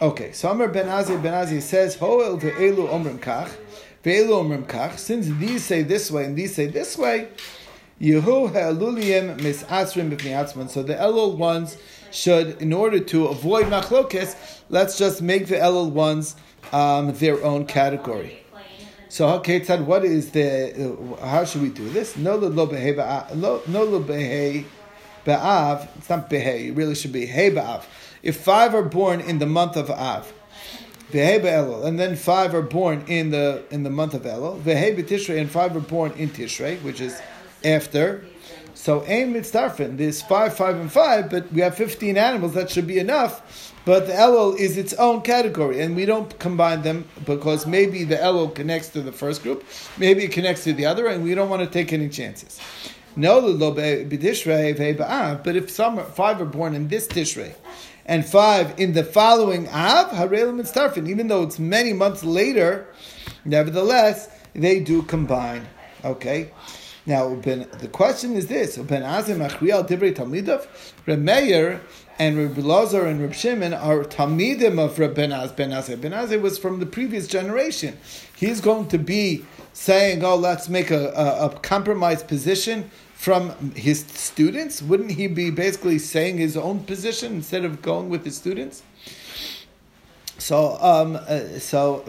Okay, 0.01 0.31
so 0.31 0.49
Amr 0.49 0.67
Ben 0.67 0.87
Azi 0.87 1.21
Ben 1.21 1.33
Azi 1.33 1.61
says 1.61 1.95
Hoel 1.95 2.37
ve'elu 2.37 2.89
omrim 2.89 3.19
kach. 3.19 3.49
Since 4.03 5.27
these 5.37 5.63
say 5.63 5.83
this 5.83 6.09
way 6.09 6.25
and 6.25 6.35
these 6.35 6.55
say 6.55 6.65
this 6.67 6.97
way, 6.97 7.27
So 7.99 8.07
the 8.07 8.55
Elul 10.95 11.37
ones 11.37 11.77
should, 12.11 12.61
in 12.61 12.73
order 12.73 12.99
to 12.99 13.27
avoid 13.27 13.67
machlokes, 13.67 14.35
let's 14.69 14.97
just 14.97 15.21
make 15.21 15.45
the 15.47 15.57
Elul 15.57 15.91
ones 15.91 16.35
um, 16.73 17.13
their 17.13 17.43
own 17.43 17.65
category. 17.67 18.43
So, 19.09 19.27
okay, 19.35 19.59
Tzad, 19.59 19.85
what 19.85 20.05
is 20.05 20.31
the, 20.31 20.95
uh, 21.19 21.25
how 21.25 21.43
should 21.43 21.61
we 21.61 21.69
do 21.69 21.87
this? 21.89 22.15
No 22.17 22.37
lo 22.37 22.49
behe 22.49 22.95
ba'av, 25.25 25.87
it's 25.97 26.09
not 26.09 26.29
behe, 26.29 26.69
it 26.69 26.71
really 26.71 26.95
should 26.95 27.11
be 27.11 27.25
he 27.25 27.49
ba'av. 27.49 27.83
If 28.23 28.37
five 28.37 28.73
are 28.73 28.83
born 28.83 29.19
in 29.19 29.39
the 29.39 29.45
month 29.45 29.75
of 29.75 29.91
Av, 29.91 30.31
Vehe 31.11 31.85
and 31.85 31.99
then 31.99 32.15
five 32.15 32.53
are 32.53 32.61
born 32.61 33.03
in 33.07 33.31
the 33.31 33.63
in 33.69 33.83
the 33.83 33.89
month 33.89 34.13
of 34.13 34.23
Elul. 34.23 34.61
Vehe 34.61 35.39
and 35.39 35.49
five 35.49 35.75
are 35.75 35.79
born 35.79 36.11
in 36.13 36.29
Tishrei, 36.29 36.81
which 36.81 37.01
is 37.01 37.21
after 37.63 38.23
So 38.73 39.03
aim 39.05 39.33
mitzdarfin. 39.33 39.97
There's 39.97 40.21
five, 40.23 40.55
five, 40.55 40.75
and 40.75 40.91
five, 40.91 41.29
but 41.29 41.51
we 41.53 41.61
have 41.61 41.75
fifteen 41.75 42.17
animals. 42.17 42.53
That 42.53 42.69
should 42.71 42.87
be 42.87 42.97
enough. 42.97 43.73
But 43.85 44.07
the 44.07 44.13
elul 44.13 44.57
is 44.57 44.77
its 44.77 44.93
own 44.93 45.21
category, 45.21 45.81
and 45.81 45.95
we 45.95 46.05
don't 46.05 46.37
combine 46.39 46.81
them 46.83 47.07
because 47.25 47.67
maybe 47.67 48.03
the 48.03 48.15
elul 48.15 48.53
connects 48.53 48.89
to 48.89 49.01
the 49.01 49.11
first 49.11 49.43
group, 49.43 49.63
maybe 49.97 50.23
it 50.23 50.31
connects 50.31 50.63
to 50.65 50.73
the 50.73 50.85
other, 50.85 51.07
and 51.07 51.23
we 51.23 51.35
don't 51.35 51.49
want 51.49 51.63
to 51.63 51.69
take 51.69 51.91
any 51.93 52.09
chances. 52.09 52.59
No, 53.15 53.41
but 53.57 55.55
if 55.55 55.69
some 55.69 55.97
five 56.05 56.41
are 56.41 56.45
born 56.45 56.73
in 56.75 56.87
this 56.87 57.07
tishrei, 57.07 57.53
and 58.05 58.25
five 58.25 58.79
in 58.79 58.93
the 58.93 59.03
following 59.03 59.67
av, 59.69 60.11
harel 60.11 60.53
mitzdarfin. 60.53 61.07
Even 61.09 61.27
though 61.27 61.43
it's 61.43 61.59
many 61.59 61.93
months 61.93 62.23
later, 62.23 62.87
nevertheless 63.45 64.29
they 64.53 64.79
do 64.79 65.01
combine. 65.03 65.67
Okay. 66.03 66.51
Now, 67.05 67.33
the 67.33 67.89
question 67.91 68.35
is 68.35 68.47
this: 68.47 68.77
Ben 68.77 69.01
Azim 69.01 69.39
Achriel 69.39 69.87
Divrei 69.87 70.13
Talmidov, 70.13 70.67
Remeir 71.07 71.81
and 72.19 72.37
Reb 72.37 72.57
Lazar 72.59 73.07
and 73.07 73.19
Reb 73.19 73.33
Shimon 73.33 73.73
are 73.73 74.03
Talmidim 74.03 74.77
of 74.77 74.99
Reb 74.99 75.15
Ben 75.15 75.31
Az. 75.31 75.51
Ben 75.51 75.71
Azai. 75.71 75.99
Ben 75.99 76.41
was 76.41 76.59
from 76.59 76.79
the 76.79 76.85
previous 76.85 77.27
generation. 77.27 77.97
He's 78.35 78.61
going 78.61 78.87
to 78.89 78.99
be 78.99 79.43
saying, 79.73 80.23
"Oh, 80.23 80.35
let's 80.35 80.69
make 80.69 80.91
a, 80.91 81.07
a, 81.09 81.47
a 81.47 81.59
compromised 81.61 82.27
position." 82.27 82.91
From 83.21 83.51
his 83.75 83.99
students, 83.99 84.81
wouldn't 84.81 85.11
he 85.11 85.27
be 85.27 85.51
basically 85.51 85.99
saying 85.99 86.39
his 86.39 86.57
own 86.57 86.79
position 86.85 87.33
instead 87.33 87.63
of 87.63 87.83
going 87.83 88.09
with 88.09 88.25
his 88.25 88.35
students? 88.35 88.81
So, 90.39 90.75
um, 90.81 91.19
uh, 91.27 91.59
so, 91.59 92.03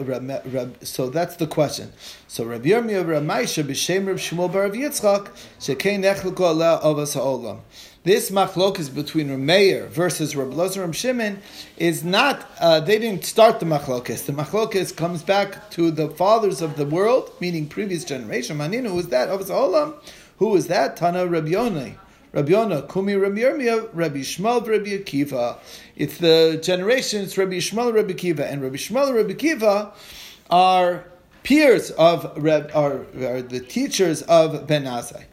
so 0.81 1.11
that's 1.11 1.35
the 1.35 1.45
question. 1.45 1.93
So, 2.27 2.45
Rabbi 2.45 2.69
Yirmiyah 2.69 3.05
Ramaisha 3.05 3.63
b'shem 3.63 4.07
Reb 4.07 4.17
Shmuel 4.17 4.51
bar 4.51 4.63
Rabbi 4.63 4.77
Yitzchak 4.77 5.27
shekei 5.59 5.99
nechluko 5.99 6.49
aleh 6.51 6.81
avas 6.81 7.13
ha'olam. 7.13 7.59
This 8.03 8.31
machlokas 8.31 8.93
between 8.93 9.29
Rameir 9.29 9.89
versus 9.89 10.35
Reb 10.35 10.49
Lozer 10.49 10.91
Shimon 10.95 11.43
is 11.77 12.03
not. 12.03 12.49
Uh, 12.59 12.79
they 12.79 12.97
didn't 12.97 13.23
start 13.23 13.59
the 13.59 13.67
machlokas. 13.67 14.25
The 14.25 14.33
machlokas 14.33 14.95
comes 14.95 15.21
back 15.21 15.69
to 15.69 15.91
the 15.91 16.09
fathers 16.09 16.63
of 16.63 16.75
the 16.75 16.87
world, 16.87 17.31
meaning 17.39 17.67
previous 17.67 18.03
generation. 18.03 18.57
Maninu, 18.57 18.97
is 18.97 19.09
that? 19.09 19.29
Avas 19.29 19.49
ha'olam. 19.49 19.93
Who 20.37 20.55
is 20.55 20.67
that? 20.67 20.97
Tana. 20.97 21.25
Rabbi 22.33 22.49
Yonah, 22.49 22.81
Kumi 22.83 23.15
Rabbi 23.15 23.43
Rabbi 23.43 24.21
Shmuel, 24.21 24.67
Rabbi 24.67 24.97
Akiva. 24.97 25.59
It's 25.95 26.17
the 26.17 26.59
generations 26.63 27.37
Rabbi 27.37 27.57
Shmuel, 27.57 27.93
Rabbi 27.93 28.13
Akiva, 28.13 28.51
and 28.51 28.63
Rabbi 28.63 28.77
Shmuel, 28.77 29.13
Rabbi 29.13 29.33
Akiva 29.33 29.93
are 30.49 31.05
peers 31.43 31.91
of 31.91 32.35
Reb, 32.35 32.71
are, 32.73 33.05
are 33.23 33.43
the 33.43 33.59
teachers 33.59 34.23
of 34.23 34.65
Ben 34.65 34.85
Azai. 34.85 35.25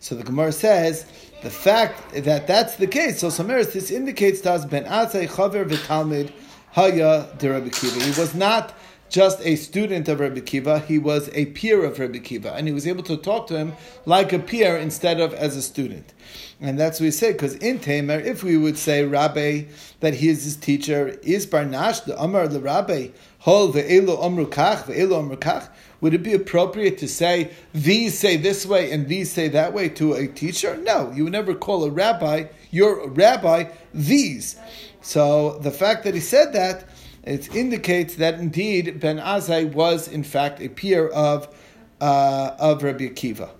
So 0.00 0.16
the 0.16 0.24
Gemara 0.24 0.50
says 0.50 1.06
the 1.42 1.50
fact 1.50 2.12
that 2.24 2.48
that's 2.48 2.74
the 2.74 2.88
case. 2.88 3.20
So 3.20 3.28
Samaris, 3.28 3.72
this 3.72 3.92
indicates 3.92 4.40
to 4.40 4.52
us 4.52 4.64
Ben 4.64 4.84
Azai 4.84 5.28
Chaver 5.28 5.64
v'Talmid 5.64 6.32
Haya 6.72 7.28
de 7.38 7.50
Rabbi 7.50 7.68
Akiva. 7.68 8.02
He 8.02 8.20
was 8.20 8.34
not 8.34 8.74
just 9.08 9.40
a 9.40 9.56
student 9.56 10.08
of 10.08 10.20
Rabbi 10.20 10.40
Kiva, 10.40 10.80
he 10.80 10.98
was 10.98 11.30
a 11.32 11.46
peer 11.46 11.84
of 11.84 11.98
Rabbi 11.98 12.18
Kiva, 12.18 12.52
and 12.54 12.66
he 12.66 12.72
was 12.72 12.86
able 12.86 13.02
to 13.04 13.16
talk 13.16 13.46
to 13.48 13.56
him 13.56 13.72
like 14.06 14.32
a 14.32 14.38
peer 14.38 14.76
instead 14.76 15.20
of 15.20 15.32
as 15.34 15.56
a 15.56 15.62
student. 15.62 16.12
And 16.60 16.78
that's 16.78 16.98
what 16.98 17.04
we 17.04 17.10
say, 17.12 17.32
because 17.32 17.54
in 17.54 17.78
Tamer, 17.78 18.18
if 18.18 18.42
we 18.42 18.56
would 18.56 18.76
say 18.76 19.04
Rabbi, 19.04 19.64
that 20.00 20.14
he 20.14 20.28
is 20.28 20.44
his 20.44 20.56
teacher, 20.56 21.18
is 21.22 21.46
Barnash, 21.46 22.04
the 22.04 22.20
Amar 22.20 22.48
the 22.48 22.60
Rabbi, 22.60 23.08
Hol 23.40 23.72
ve'elu 23.72 24.22
amru 24.22 24.46
kach, 24.46 24.84
ve'elu 24.84 25.18
amru 25.18 25.36
kach, 25.36 25.68
would 26.00 26.14
it 26.14 26.22
be 26.22 26.34
appropriate 26.34 26.98
to 26.98 27.08
say, 27.08 27.50
these 27.72 28.18
say 28.18 28.36
this 28.36 28.66
way 28.66 28.90
and 28.92 29.08
these 29.08 29.32
say 29.32 29.48
that 29.48 29.72
way 29.72 29.88
to 29.90 30.14
a 30.14 30.26
teacher? 30.26 30.76
No, 30.76 31.12
you 31.12 31.24
would 31.24 31.32
never 31.32 31.54
call 31.54 31.84
a 31.84 31.90
rabbi, 31.90 32.46
your 32.70 33.08
rabbi, 33.08 33.64
these. 33.94 34.56
So 35.00 35.58
the 35.58 35.70
fact 35.70 36.04
that 36.04 36.14
he 36.14 36.20
said 36.20 36.52
that, 36.52 36.88
it 37.22 37.54
indicates 37.54 38.16
that 38.16 38.34
indeed 38.38 39.00
Ben 39.00 39.18
Azai 39.18 39.72
was 39.72 40.08
in 40.08 40.22
fact 40.22 40.60
a 40.60 40.68
peer 40.68 41.08
of 41.08 41.54
uh, 42.00 42.56
of 42.58 42.82
Rabbi 42.82 43.08
Akiva. 43.08 43.50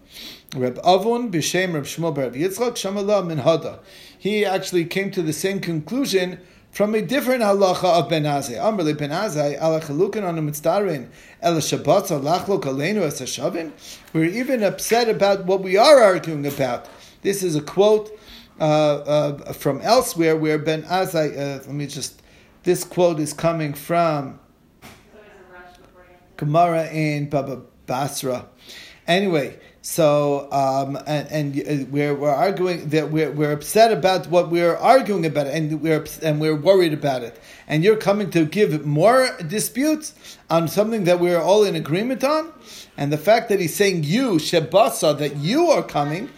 Reb 0.54 0.78
Avon 0.78 1.30
b'shem 1.30 1.74
Reb 1.74 1.84
Shmuel 1.84 2.14
Bar 2.14 2.30
Yitzchak 2.30 2.72
Shamala 2.72 3.26
min 3.26 3.38
Hada. 3.38 3.80
He 4.18 4.44
actually 4.44 4.84
came 4.84 5.10
to 5.10 5.22
the 5.22 5.32
same 5.32 5.60
conclusion 5.60 6.40
from 6.70 6.94
a 6.94 7.02
different 7.02 7.42
halacha 7.42 7.84
of 7.84 8.08
Ben 8.08 8.24
Azai. 8.24 8.56
Amrle 8.56 8.96
Ben 8.96 9.10
Azai 9.10 9.60
ala 9.60 9.80
chalukan 9.80 10.24
on 10.26 10.36
mitzdarin 10.48 11.08
el 11.42 11.56
shabbat 11.56 12.08
lachlok 12.22 12.62
aleinu 12.62 13.02
as 13.02 13.20
shavin. 13.20 13.72
We're 14.12 14.24
even 14.24 14.62
upset 14.62 15.08
about 15.08 15.44
what 15.44 15.62
we 15.62 15.76
are 15.76 16.02
arguing 16.02 16.46
about. 16.46 16.88
This 17.22 17.42
is 17.42 17.56
a 17.56 17.60
quote 17.60 18.10
uh, 18.60 18.64
uh, 18.64 19.52
from 19.52 19.80
elsewhere 19.82 20.36
where 20.36 20.58
Ben 20.58 20.82
Azai. 20.84 21.36
Uh, 21.36 21.58
let 21.66 21.68
me 21.68 21.86
just 21.86 22.17
this 22.62 22.84
quote 22.84 23.20
is 23.20 23.32
coming 23.32 23.74
from 23.74 24.40
Gemara 26.36 26.88
in 26.90 27.28
Baba 27.28 27.62
Basra. 27.86 28.46
Anyway, 29.06 29.58
so 29.80 30.48
um, 30.52 30.96
and, 31.06 31.28
and 31.28 31.58
uh, 31.58 31.86
we're, 31.90 32.14
we're 32.14 32.30
arguing 32.30 32.90
that 32.90 33.10
we're, 33.10 33.30
we're 33.30 33.52
upset 33.52 33.90
about 33.90 34.26
what 34.26 34.50
we're 34.50 34.76
arguing 34.76 35.24
about, 35.24 35.46
and 35.46 35.80
we're 35.80 36.04
and 36.22 36.40
we're 36.40 36.54
worried 36.54 36.92
about 36.92 37.22
it. 37.22 37.40
And 37.66 37.82
you're 37.82 37.96
coming 37.96 38.30
to 38.32 38.44
give 38.44 38.84
more 38.84 39.30
disputes 39.46 40.12
on 40.50 40.68
something 40.68 41.04
that 41.04 41.20
we're 41.20 41.40
all 41.40 41.64
in 41.64 41.74
agreement 41.74 42.22
on, 42.22 42.52
and 42.98 43.10
the 43.10 43.18
fact 43.18 43.48
that 43.48 43.60
he's 43.60 43.74
saying 43.74 44.04
you 44.04 44.32
shebasa 44.32 45.16
that 45.18 45.36
you 45.36 45.68
are 45.68 45.82
coming, 45.82 46.28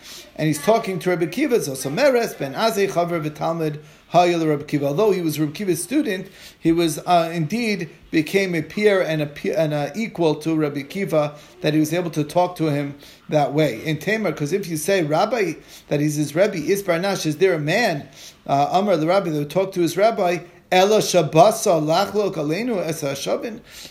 and 0.41 0.47
he's 0.47 0.63
talking 0.63 0.99
to 1.01 1.11
Rabbi 1.11 1.27
Kiva, 1.27 1.59
Zosameres 1.59 2.39
ben 2.39 2.55
Azei 2.55 2.89
Chaver 2.89 3.23
v'Talmud 3.23 3.79
Hayil 4.11 4.49
Rabbi 4.49 4.63
Kiva. 4.63 4.87
Although 4.87 5.11
he 5.11 5.21
was 5.21 5.39
Rabbi 5.39 5.53
Kiva's 5.53 5.83
student, 5.83 6.29
he 6.59 6.73
was 6.73 6.99
uh, 7.01 7.31
indeed 7.31 7.91
became 8.11 8.55
a 8.55 8.63
peer 8.63 9.03
and 9.03 9.21
a 9.21 9.27
peer, 9.27 9.55
and 9.59 9.75
a 9.75 9.93
equal 9.95 10.35
to 10.37 10.57
Rabbi 10.57 10.85
Kiva 10.85 11.37
that 11.61 11.75
he 11.75 11.79
was 11.79 11.93
able 11.93 12.11
to 12.13 12.25
talk 12.25 12.57
to 12.57 12.69
him 12.69 12.97
that 13.29 13.53
way. 13.53 13.85
In 13.85 13.99
Tamar, 13.99 14.31
because 14.33 14.55
if 14.55 14.67
you 14.67 14.79
say 14.79 15.03
Rabbi 15.03 15.57
that 15.89 16.01
he's 16.01 16.15
his 16.15 16.35
Rabbi 16.35 16.57
is 16.57 16.83
Barnash, 16.83 17.27
is 17.27 17.37
there 17.37 17.53
a 17.53 17.61
man, 17.61 18.09
uh, 18.47 18.71
Amar 18.73 18.97
the 18.97 19.07
Rabbi 19.07 19.29
that 19.29 19.39
would 19.39 19.51
talk 19.51 19.73
to 19.73 19.83
his 19.83 19.99
Rabbi? 19.99 20.39
Ela 20.73 20.99
shabasa 20.99 21.83
lachlok 21.83 22.35
aleinu 22.35 22.79
es 22.79 23.03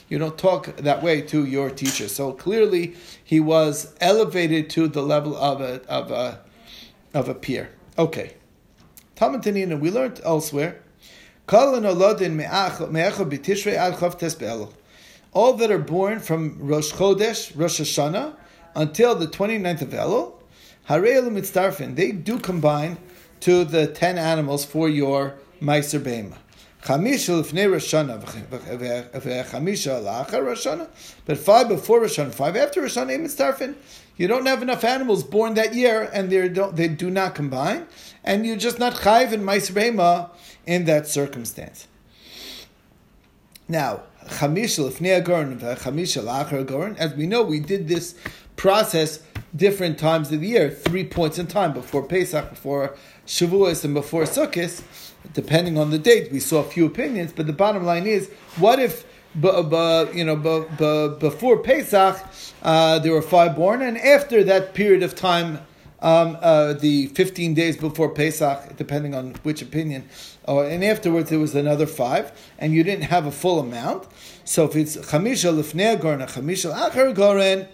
You 0.07 0.17
don't 0.17 0.38
talk 0.38 0.77
that 0.77 1.03
way 1.03 1.21
to 1.24 1.43
your 1.45 1.69
teacher. 1.69 2.07
So 2.07 2.31
clearly, 2.31 2.95
he 3.21 3.41
was 3.41 3.93
elevated 4.00 4.69
to 4.71 4.88
the 4.88 5.01
level 5.01 5.36
of 5.36 5.59
a 5.59 5.81
of 5.89 6.12
a 6.12 6.39
of 7.13 7.27
a 7.27 7.36
peer. 7.36 7.69
Okay. 7.98 8.36
Talmud 9.15 9.43
we 9.45 9.91
learned 9.91 10.21
elsewhere. 10.24 10.79
All 11.51 11.71
that 15.53 15.71
are 15.71 15.77
born 15.77 16.19
from 16.19 16.57
Rosh 16.59 16.93
Chodesh, 16.93 17.51
Rosh 17.55 17.81
Hashanah, 17.81 18.36
until 18.75 19.15
the 19.15 19.27
29th 19.27 19.81
of 19.81 19.89
Elul, 19.89 20.36
they 21.95 22.12
do 22.12 22.39
combine 22.39 22.98
to 23.41 23.65
the 23.65 23.88
10 23.88 24.17
animals 24.17 24.63
for 24.63 24.88
your 24.88 25.36
Meiser 25.62 26.00
Behema. 26.00 26.38
Chamisha 26.83 27.43
lefnei 27.43 27.69
Rosh 27.69 27.93
v'chamisha 27.93 30.01
la'achar 30.01 30.45
Rosh 30.45 30.65
But 31.25 31.38
five 31.38 31.67
before 31.67 32.01
Rosh 32.01 32.17
five 32.17 32.55
after 32.55 32.81
Rosh 32.81 32.98
Hashanah, 32.98 33.19
Mitzdarfin. 33.19 33.75
You 34.15 34.27
don't 34.27 34.45
have 34.45 34.62
enough 34.62 34.83
animals 34.83 35.24
born 35.24 35.53
that 35.55 35.74
year, 35.74 36.09
and 36.13 36.29
they 36.29 36.50
don't 36.50 36.75
they 36.75 36.88
do 36.88 37.09
not 37.09 37.36
combine, 37.36 37.88
and 38.24 38.45
you're 38.45 38.57
just 38.57 38.79
not 38.79 38.95
chayv 38.95 39.31
and 39.31 39.43
ma'isreima 39.43 40.29
in 40.65 40.86
that 40.86 41.07
circumstance. 41.07 41.88
Now, 43.67 44.03
chamisha 44.25 44.89
lefnei 44.89 45.21
agorin 45.21 45.59
chamisha 45.59 46.24
la'achar 46.24 46.65
agorin. 46.65 46.98
As 46.98 47.13
we 47.13 47.27
know, 47.27 47.43
we 47.43 47.59
did 47.59 47.88
this 47.88 48.15
process 48.55 49.21
different 49.55 49.98
times 49.98 50.31
of 50.31 50.41
the 50.41 50.48
year, 50.48 50.69
three 50.69 51.05
points 51.05 51.39
in 51.39 51.48
time 51.48 51.74
before 51.74 52.03
Pesach, 52.03 52.50
before 52.50 52.95
Shavuos, 53.29 53.86
and 53.86 53.93
before 53.93 54.24
Sukkot. 54.24 54.81
Depending 55.33 55.77
on 55.77 55.91
the 55.91 56.00
date, 56.00 56.31
we 56.31 56.39
saw 56.39 56.62
a 56.62 56.63
few 56.63 56.86
opinions, 56.86 57.31
but 57.31 57.45
the 57.45 57.53
bottom 57.53 57.86
line 57.86 58.07
is, 58.07 58.29
what 58.57 58.79
if 58.79 59.05
but, 59.36 59.63
but 59.69 60.15
you 60.15 60.25
know, 60.25 60.36
but 60.36 61.19
before 61.19 61.57
Pesach, 61.57 62.17
uh, 62.63 62.98
there 62.98 63.12
were 63.12 63.21
five 63.21 63.55
born, 63.55 63.83
and 63.83 63.98
after 64.00 64.43
that 64.45 64.74
period 64.74 65.03
of 65.03 65.15
time, 65.15 65.59
um, 66.01 66.38
uh, 66.41 66.74
the 66.74 67.07
15 67.07 67.53
days 67.53 67.77
before 67.77 68.09
Pesach, 68.09 68.75
depending 68.77 69.13
on 69.13 69.36
which 69.43 69.62
opinion, 69.62 70.09
or, 70.45 70.65
and 70.65 70.83
afterwards 70.83 71.29
there 71.29 71.38
was 71.39 71.53
another 71.53 71.86
five, 71.86 72.31
and 72.57 72.74
you 72.74 72.83
didn't 72.83 73.03
have 73.03 73.27
a 73.27 73.31
full 73.31 73.59
amount. 73.59 74.07
So 74.45 74.65
if 74.65 74.75
it's 74.75 74.98
Chamisha 74.98 75.53
Lifnei 75.53 76.01
Goren, 76.01 76.21
Chamisha 76.21 76.74
Achar 76.74 77.13
Goren, 77.13 77.67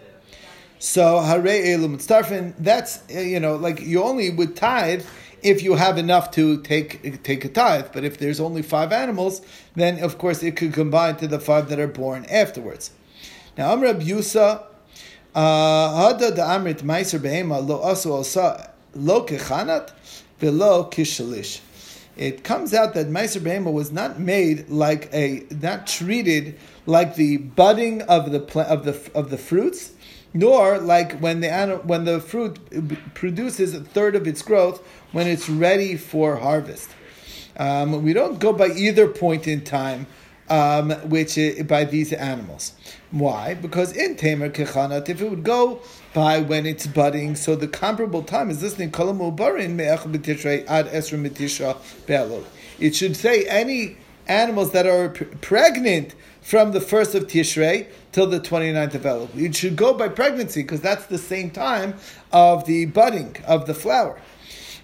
so 0.79 1.21
Hare 1.21 1.41
Elum 1.41 1.97
Starfin, 1.97 2.53
that's, 2.59 3.03
uh, 3.15 3.19
you 3.19 3.39
know, 3.39 3.55
like 3.55 3.79
you 3.79 4.03
only 4.03 4.29
would 4.29 4.55
tithe 4.57 5.05
if 5.45 5.61
you 5.61 5.75
have 5.75 5.99
enough 5.99 6.31
to 6.31 6.59
take 6.61 7.23
take 7.23 7.45
a 7.45 7.49
tithe. 7.49 7.87
But 7.93 8.03
if 8.03 8.17
there's 8.17 8.39
only 8.39 8.63
five 8.63 8.91
animals, 8.91 9.41
then 9.75 9.99
of 10.03 10.17
course 10.17 10.41
it 10.41 10.55
could 10.57 10.73
combine 10.73 11.17
to 11.17 11.27
the 11.27 11.39
five 11.39 11.69
that 11.69 11.79
are 11.79 11.87
born 11.87 12.25
afterwards. 12.25 12.91
Now, 13.55 13.71
Amr 13.71 13.93
Yusa, 13.93 14.63
uh, 15.35 15.39
Hada 15.39 16.35
da 16.35 16.57
Amrit 16.57 16.81
Meiser 16.81 17.19
Behema 17.19 17.65
lo 17.65 17.79
asu 17.83 18.11
osa 18.11 18.71
lo 18.95 19.25
kechanat 19.25 19.91
velo 20.39 20.85
kishalish. 20.85 21.61
It 22.17 22.43
comes 22.43 22.73
out 22.73 22.93
that 22.93 23.07
Meiser 23.07 23.41
Behema 23.41 23.71
was 23.71 23.91
not 23.91 24.19
made 24.19 24.69
like 24.69 25.09
a, 25.13 25.45
not 25.49 25.85
treated 25.85 26.57
like 26.85 27.15
the 27.15 27.37
budding 27.37 28.01
of 28.03 28.31
the 28.31 28.39
of 28.67 28.85
the 28.85 29.11
of 29.13 29.29
the 29.29 29.37
fruits, 29.37 29.91
nor 30.33 30.77
like 30.77 31.19
when 31.19 31.41
the 31.41 31.49
when 31.83 32.05
the 32.05 32.21
fruit 32.21 33.13
produces 33.13 33.73
a 33.73 33.81
third 33.81 34.15
of 34.15 34.27
its 34.27 34.41
growth 34.41 34.81
when 35.11 35.27
it's 35.27 35.49
ready 35.49 35.97
for 35.97 36.37
harvest. 36.37 36.89
Um, 37.57 38.03
we 38.03 38.13
don't 38.13 38.39
go 38.39 38.53
by 38.53 38.67
either 38.67 39.07
point 39.07 39.47
in 39.47 39.63
time, 39.63 40.07
um, 40.49 40.91
which 41.09 41.37
by 41.67 41.85
these 41.85 42.13
animals. 42.13 42.73
Why? 43.11 43.53
Because 43.53 43.95
in 43.95 44.15
Tamer 44.15 44.49
Kechanat, 44.49 45.09
if 45.09 45.21
it 45.21 45.29
would 45.29 45.43
go 45.43 45.81
by 46.13 46.39
when 46.39 46.65
it's 46.65 46.87
budding, 46.87 47.35
so 47.35 47.55
the 47.55 47.67
comparable 47.67 48.23
time 48.23 48.49
is 48.49 48.61
listening 48.61 48.91
Kolamu 48.91 49.35
Barin 49.35 49.75
Me'ech 49.75 50.01
B'Tishrei 50.01 50.65
Ad 50.67 50.87
Esra 50.87 51.19
Mitisha 51.21 51.77
Be'elul. 52.05 52.43
It 52.79 52.95
should 52.95 53.15
say 53.15 53.45
any 53.45 53.97
animals 54.27 54.71
that 54.71 54.85
are 54.87 55.09
pregnant 55.41 56.15
from 56.41 56.71
the 56.71 56.79
1st 56.79 57.15
of 57.15 57.23
Tishrei 57.27 57.87
till 58.11 58.27
the 58.27 58.39
29th 58.39 58.93
of 58.93 59.01
Elul. 59.01 59.35
It 59.35 59.55
should 59.55 59.75
go 59.75 59.93
by 59.93 60.09
pregnancy 60.09 60.61
because 60.61 60.81
that's 60.81 61.07
the 61.07 61.17
same 61.17 61.49
time 61.49 61.95
of 62.31 62.65
the 62.65 62.85
budding 62.85 63.35
of 63.47 63.65
the 63.65 63.73
flower. 63.73 64.19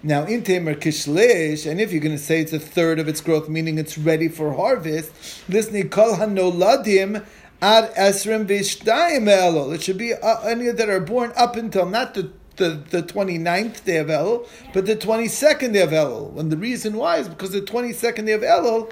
Now, 0.03 0.23
in 0.23 0.43
Tamer 0.43 0.73
Kishlish, 0.73 1.69
and 1.69 1.79
if 1.79 1.91
you're 1.91 2.01
going 2.01 2.17
to 2.17 2.23
say 2.23 2.41
it's 2.41 2.53
a 2.53 2.59
third 2.59 2.97
of 2.97 3.07
its 3.07 3.21
growth, 3.21 3.47
meaning 3.47 3.77
it's 3.77 3.99
ready 3.99 4.27
for 4.27 4.53
harvest, 4.53 5.11
listen, 5.47 5.89
Kol 5.89 6.15
Hanoladim 6.15 7.23
ad 7.61 7.93
Esrim 7.93 8.47
Vishtayim 8.47 9.29
Elul. 9.29 9.75
It 9.75 9.83
should 9.83 9.99
be 9.99 10.13
uh, 10.15 10.41
any 10.41 10.71
that 10.71 10.89
are 10.89 10.99
born 10.99 11.31
up 11.35 11.55
until 11.55 11.85
not 11.85 12.15
the 12.15 12.31
the, 12.57 12.83
the 12.89 13.01
29th 13.01 13.85
day 13.85 13.97
of 13.97 14.07
Elul, 14.07 14.47
but 14.73 14.85
the 14.85 14.95
22nd 14.95 15.73
day 15.73 15.81
of 15.81 15.91
Elul. 15.91 16.37
And 16.37 16.51
the 16.51 16.57
reason 16.57 16.97
why 16.97 17.17
is 17.17 17.29
because 17.29 17.51
the 17.51 17.61
22nd 17.61 18.25
day 18.25 18.33
of 18.33 18.41
Elul, 18.41 18.91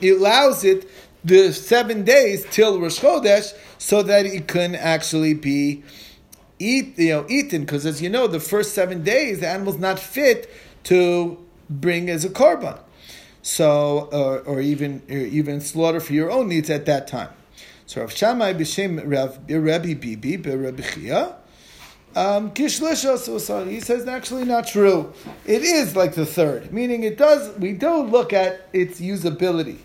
it 0.00 0.12
allows 0.12 0.64
it 0.64 0.88
the 1.24 1.52
seven 1.52 2.04
days 2.04 2.46
till 2.50 2.80
Rosh 2.80 3.00
Chodesh 3.00 3.52
so 3.78 4.02
that 4.02 4.26
it 4.26 4.48
can 4.48 4.74
actually 4.74 5.34
be 5.34 5.82
eat, 6.60 6.96
you 6.96 7.08
know, 7.08 7.26
eaten. 7.28 7.62
Because 7.62 7.84
as 7.84 8.00
you 8.00 8.08
know, 8.08 8.28
the 8.28 8.38
first 8.38 8.74
seven 8.74 9.02
days, 9.02 9.40
the 9.40 9.48
animal's 9.48 9.78
not 9.78 9.98
fit 9.98 10.48
to 10.84 11.36
bring 11.68 12.08
as 12.08 12.24
a 12.24 12.28
korban. 12.28 12.78
So, 13.42 14.08
uh, 14.12 14.48
or 14.48 14.60
even 14.60 15.02
or 15.08 15.16
even 15.16 15.60
slaughter 15.60 15.98
for 15.98 16.12
your 16.12 16.30
own 16.30 16.48
needs 16.48 16.70
at 16.70 16.86
that 16.86 17.08
time. 17.08 17.30
So 17.86 18.02
Rav 18.02 18.12
Shammai 18.12 18.52
b'shem 18.52 19.02
Rav 19.04 19.40
Rabbi 19.48 19.94
Bibi 19.94 20.36
b'Rabbi 20.38 20.94
Chia, 20.94 21.36
um, 22.14 22.52
he 22.54 23.80
says 23.80 24.06
actually 24.06 24.44
not 24.44 24.66
true. 24.66 25.12
It 25.46 25.62
is 25.62 25.96
like 25.96 26.14
the 26.14 26.26
third, 26.26 26.72
meaning 26.72 27.04
it 27.04 27.16
does. 27.16 27.56
We 27.58 27.72
do 27.72 28.02
look 28.02 28.32
at 28.32 28.68
its 28.72 29.00
usability. 29.00 29.78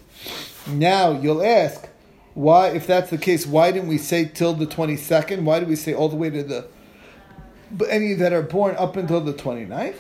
Now 0.68 1.12
you'll 1.12 1.44
ask, 1.44 1.88
why? 2.36 2.68
If 2.70 2.86
that's 2.86 3.10
the 3.10 3.18
case, 3.18 3.48
why 3.48 3.72
didn't 3.72 3.90
we 3.90 3.98
say 3.98 4.26
till 4.26 4.54
the 4.54 4.68
twenty 4.68 4.98
second? 4.98 5.46
Why 5.46 5.60
did 5.60 5.68
we 5.68 5.76
say 5.76 5.94
all 5.94 6.10
the 6.10 6.16
way 6.16 6.30
to 6.30 6.44
the 6.44 6.68
any 7.90 8.14
that 8.14 8.34
are 8.34 8.42
born 8.42 8.76
up 8.78 8.96
until 8.96 9.22
the 9.22 9.34
29th? 9.34 9.96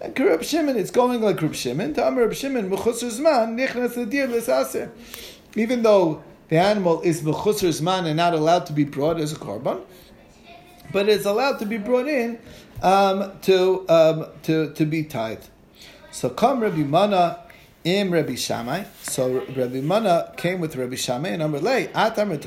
And 0.00 0.18
Reb 0.18 0.42
Shimon, 0.42 0.76
it's 0.76 0.90
going 0.90 1.22
like 1.22 1.40
Reb 1.40 1.54
Shimon. 1.54 1.94
To 1.94 2.06
Amr 2.06 2.32
Shimon, 2.34 2.70
Even 5.56 5.82
though 5.82 6.22
the 6.48 6.56
animal 6.58 7.00
is 7.02 7.22
mechusar 7.22 7.68
zman 7.68 8.06
and 8.06 8.16
not 8.16 8.34
allowed 8.34 8.66
to 8.66 8.72
be 8.72 8.84
brought 8.84 9.18
as 9.18 9.32
a 9.32 9.36
korban, 9.36 9.82
but 10.92 11.08
it's 11.08 11.24
allowed 11.24 11.58
to 11.58 11.66
be 11.66 11.78
brought 11.78 12.08
in 12.08 12.38
um, 12.82 13.32
to, 13.42 13.88
um, 13.88 14.26
to, 14.42 14.72
to 14.74 14.84
be 14.84 15.02
tied. 15.02 15.40
So 16.10 16.28
come 16.28 16.60
Rabbi 16.60 16.84
Mana 16.84 17.38
im 17.86 18.12
Rabbi 18.12 18.34
Shammai. 18.34 18.84
So 19.02 19.44
Rabbi 19.56 19.80
Mana 19.80 20.32
came 20.36 20.60
with 20.60 20.74
Rabbi 20.74 20.96
Shammai 20.96 21.28
and 21.30 21.42
Amr 21.42 21.60
Lei 21.60 21.86
at 21.94 22.18
Amr 22.18 22.38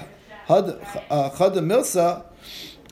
Chada 0.48 0.82
uh, 1.10 1.30
Milsa. 1.62 2.26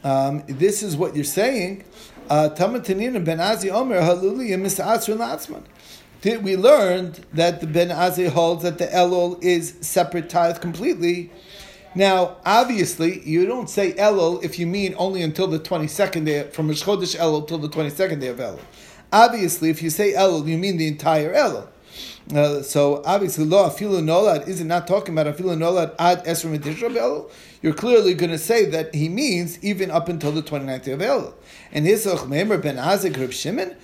Um, 0.04 0.44
this 0.48 0.82
is 0.82 0.95
what 0.95 1.13
you're 1.13 1.26
saying. 1.26 1.84
Uh, 2.30 2.50
Tamatanin 2.56 3.24
ben 3.26 3.39
Azi 3.39 3.69
Omer 3.69 4.00
Haluli 4.00 4.50
Misasr 4.52 5.63
Did 6.22 6.43
we 6.43 6.56
learned 6.56 7.26
that 7.34 7.60
the 7.60 7.67
Ben 7.67 7.89
Azi 7.89 8.30
holds 8.30 8.63
that 8.63 8.78
the 8.78 8.88
Elul 8.88 9.43
is 9.43 9.76
separate 9.82 10.30
tithe 10.30 10.62
completely? 10.62 11.32
Now, 11.95 12.38
obviously, 12.45 13.28
you 13.28 13.45
don't 13.45 13.69
say 13.69 13.91
Elul 13.93 14.43
if 14.43 14.58
you 14.60 14.67
mean 14.67 14.93
only 14.98 15.22
until 15.22 15.48
the 15.48 15.60
22nd 15.60 16.26
day, 16.26 16.43
from 16.52 16.67
Rosh 16.69 16.84
Chodesh 16.84 17.17
Elul 17.17 17.45
till 17.48 17.58
the 17.58 17.69
22nd 17.69 18.22
day 18.22 18.28
of 18.28 18.38
Elul. 18.38 18.60
Obviously, 19.12 19.69
if 19.69 19.82
you 19.82 19.89
say 19.89 20.13
Elul, 20.13 20.48
you 20.48 20.58
mean 20.58 20.78
the 20.78 20.88
entire 20.88 21.34
Elul. 21.34 21.67
Uh, 22.34 22.62
so 22.62 23.02
obviously, 23.06 23.46
lo 23.46 23.70
afilu 23.70 24.02
nolad 24.02 24.48
is 24.48 24.62
not 24.64 24.78
not 24.78 24.88
talking 24.88 25.18
about 25.18 25.36
afilu 25.36 25.58
nolad 25.58 25.96
ad 25.98 26.24
esrim 26.26 26.58
Elul. 26.58 27.30
You're 27.62 27.74
clearly 27.74 28.14
going 28.14 28.30
to 28.32 28.38
say 28.38 28.66
that 28.66 28.94
he 28.94 29.10
means 29.10 29.64
even 29.64 29.90
up 29.90 30.08
until 30.08 30.32
the 30.32 30.44
29th 30.44 30.84
day 30.84 30.92
of 30.92 31.00
Elul. 31.00 31.34
And 31.72 31.86
Hisach 31.86 32.20
Memer 32.28 32.62
ben 32.62 32.78
Azik 32.78 33.18
Reb 33.18 33.34
Shimon, 33.34 33.76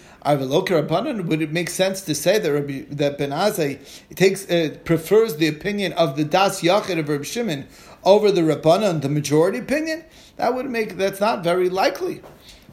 would 1.28 1.42
it 1.42 1.52
make 1.52 1.70
sense 1.70 2.02
to 2.02 2.16
say 2.16 2.40
that 2.40 2.52
Rabbi, 2.52 2.84
that 2.92 3.18
Ben 3.18 3.32
Azai 3.32 3.80
takes 4.16 4.50
uh, 4.50 4.78
prefers 4.86 5.36
the 5.36 5.48
opinion 5.48 5.92
of 5.94 6.16
the 6.16 6.24
Das 6.24 6.62
Yachid 6.62 7.00
of 7.00 7.10
Reb 7.10 7.26
Shimon 7.26 7.68
over 8.06 8.32
the 8.32 8.42
Rabbanan, 8.42 9.02
the 9.02 9.10
majority 9.10 9.58
opinion? 9.58 10.06
That 10.38 10.54
would 10.56 10.70
make 10.70 10.98
that's 10.98 11.20
not 11.20 11.44
very 11.44 11.70
likely. 11.70 12.22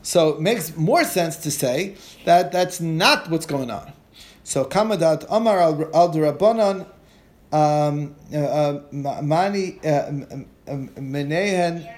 So 0.03 0.31
it 0.31 0.41
makes 0.41 0.77
more 0.77 1.05
sense 1.05 1.37
to 1.39 1.51
say 1.51 1.97
that 2.25 2.53
that's 2.53 2.81
not 2.81 3.29
what's 3.31 3.47
going 3.47 3.71
on. 3.71 3.93
So 4.51 4.65
Kamadat 4.65 5.27
Amar 5.31 5.61
al 5.61 5.77
Rabbanan 5.77 6.85
um, 7.53 8.17
uh, 8.35 8.37
uh, 8.37 8.81
Mani 9.23 9.79
uh, 9.79 10.11
Menehen 10.67 11.89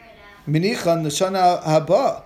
Minichan 0.47 1.01
Nashana 1.03 1.63
Haba. 1.63 2.25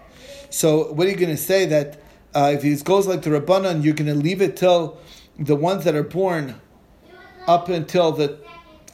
So 0.51 0.93
what 0.95 1.07
are 1.07 1.11
you 1.11 1.17
going 1.17 1.31
to 1.31 1.37
say 1.37 1.67
that 1.67 2.01
uh, 2.35 2.51
if 2.53 2.65
it 2.65 2.83
goes 2.83 3.07
like 3.07 3.23
the 3.23 3.31
Rabbanan, 3.31 3.85
you're 3.85 3.95
going 3.95 4.13
to 4.13 4.17
leave 4.17 4.43
it 4.43 4.57
till 4.57 4.99
the 5.39 5.55
ones 5.55 5.85
that 5.85 5.95
are 5.95 6.03
born 6.03 6.61
up 7.47 7.69
until 7.69 8.11
the 8.11 8.37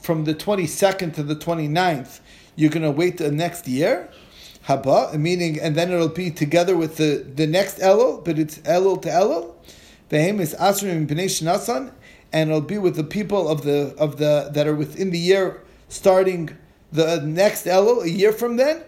from 0.03 0.25
the 0.25 0.35
22nd 0.35 1.15
to 1.15 1.23
the 1.23 1.35
29th, 1.35 2.21
you're 2.57 2.69
going 2.69 2.83
to 2.83 2.91
wait 2.91 3.17
the 3.17 3.33
next 3.33 3.67
year? 3.67 4.11
Haba, 4.69 5.19
meaning, 5.19 5.59
and 5.59 5.77
then 5.77 5.93
it'll 5.93 6.09
be 6.09 6.31
together 6.31 6.77
with 6.77 6.99
the, 6.99 7.25
the 7.35 7.47
next 7.47 7.79
Elul, 7.79 8.23
but 8.23 8.39
it's 8.39 8.59
Elul 8.59 9.01
to 9.01 9.09
Elul. 9.09 9.55
Vehem 10.13 10.41
is 10.41 10.55
Asrim 10.57 11.07
Bnei 11.07 11.25
Shnasan, 11.25 11.91
and 12.35 12.51
it'll 12.51 12.61
be 12.61 12.77
with 12.77 12.97
the 12.97 13.05
people 13.05 13.49
of 13.49 13.63
the 13.63 13.95
of 13.97 14.19
the 14.19 14.51
that 14.53 14.67
are 14.67 14.75
within 14.75 15.11
the 15.11 15.19
year 15.19 15.63
starting 15.89 16.55
the 16.93 17.23
next 17.23 17.65
Elul, 17.65 18.03
a 18.03 18.11
year 18.11 18.31
from 18.31 18.57
then. 18.57 18.83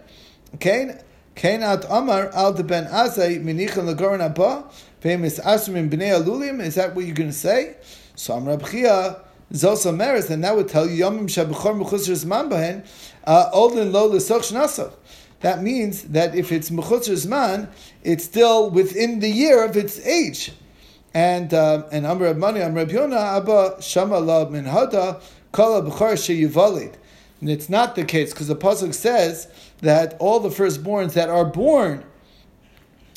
Okay, 0.53 1.01
Kenat 1.35 1.89
Amar 1.89 2.29
Al 2.31 2.53
de 2.53 2.63
Ben 2.63 2.85
Azai 2.85 3.43
Minichan 3.43 3.91
Lagoran 3.91 4.21
Abba. 4.21 4.69
Famous 4.99 5.39
Asrim 5.39 5.89
Bnei 5.89 6.23
Alulim. 6.23 6.61
Is 6.61 6.75
that 6.75 6.95
what 6.95 7.05
you're 7.05 7.15
going 7.15 7.31
to 7.31 7.35
say? 7.35 7.75
So 8.13 8.35
Amar 8.35 8.57
Abchia 8.57 9.19
Zosa 9.51 9.95
Meres, 9.95 10.29
and 10.29 10.43
that 10.43 10.55
would 10.55 10.67
tell 10.67 10.87
you 10.87 11.05
Yomim 11.05 11.23
Shabachor 11.23 11.83
Mechusr 11.83 12.23
Zman 12.23 12.51
Bahen 12.51 12.85
uh, 13.25 13.49
Olden 13.51 13.91
Lo 13.91 14.11
Lesoch 14.11 14.51
Shnasach. 14.51 14.93
That 15.39 15.63
means 15.63 16.03
that 16.03 16.35
if 16.35 16.51
it's 16.51 16.69
Mechutzer 16.69 17.13
Zman, 17.13 17.67
it's 18.03 18.23
still 18.23 18.69
within 18.69 19.21
the 19.21 19.29
year 19.29 19.65
of 19.65 19.75
its 19.75 19.99
age. 20.05 20.51
And 21.15 21.53
uh, 21.53 21.87
and 21.93 22.05
Amr 22.05 22.33
Mani 22.33 22.61
Amr 22.61 22.85
Yona 22.85 23.37
Abba 23.37 23.81
Shama 23.81 24.19
La 24.19 24.49
Min 24.49 24.65
Hada 24.65 25.21
Kala 25.53 25.81
B'char 25.81 26.13
Sheyivalid. 26.13 26.93
And 27.39 27.49
it's 27.49 27.69
not 27.69 27.95
the 27.95 28.03
case 28.03 28.33
because 28.33 28.49
the 28.49 28.55
pasuk 28.55 28.93
says 28.93 29.47
that 29.79 30.17
all 30.19 30.41
the 30.41 30.49
firstborns 30.49 31.13
that 31.13 31.29
are 31.29 31.45
born 31.45 32.03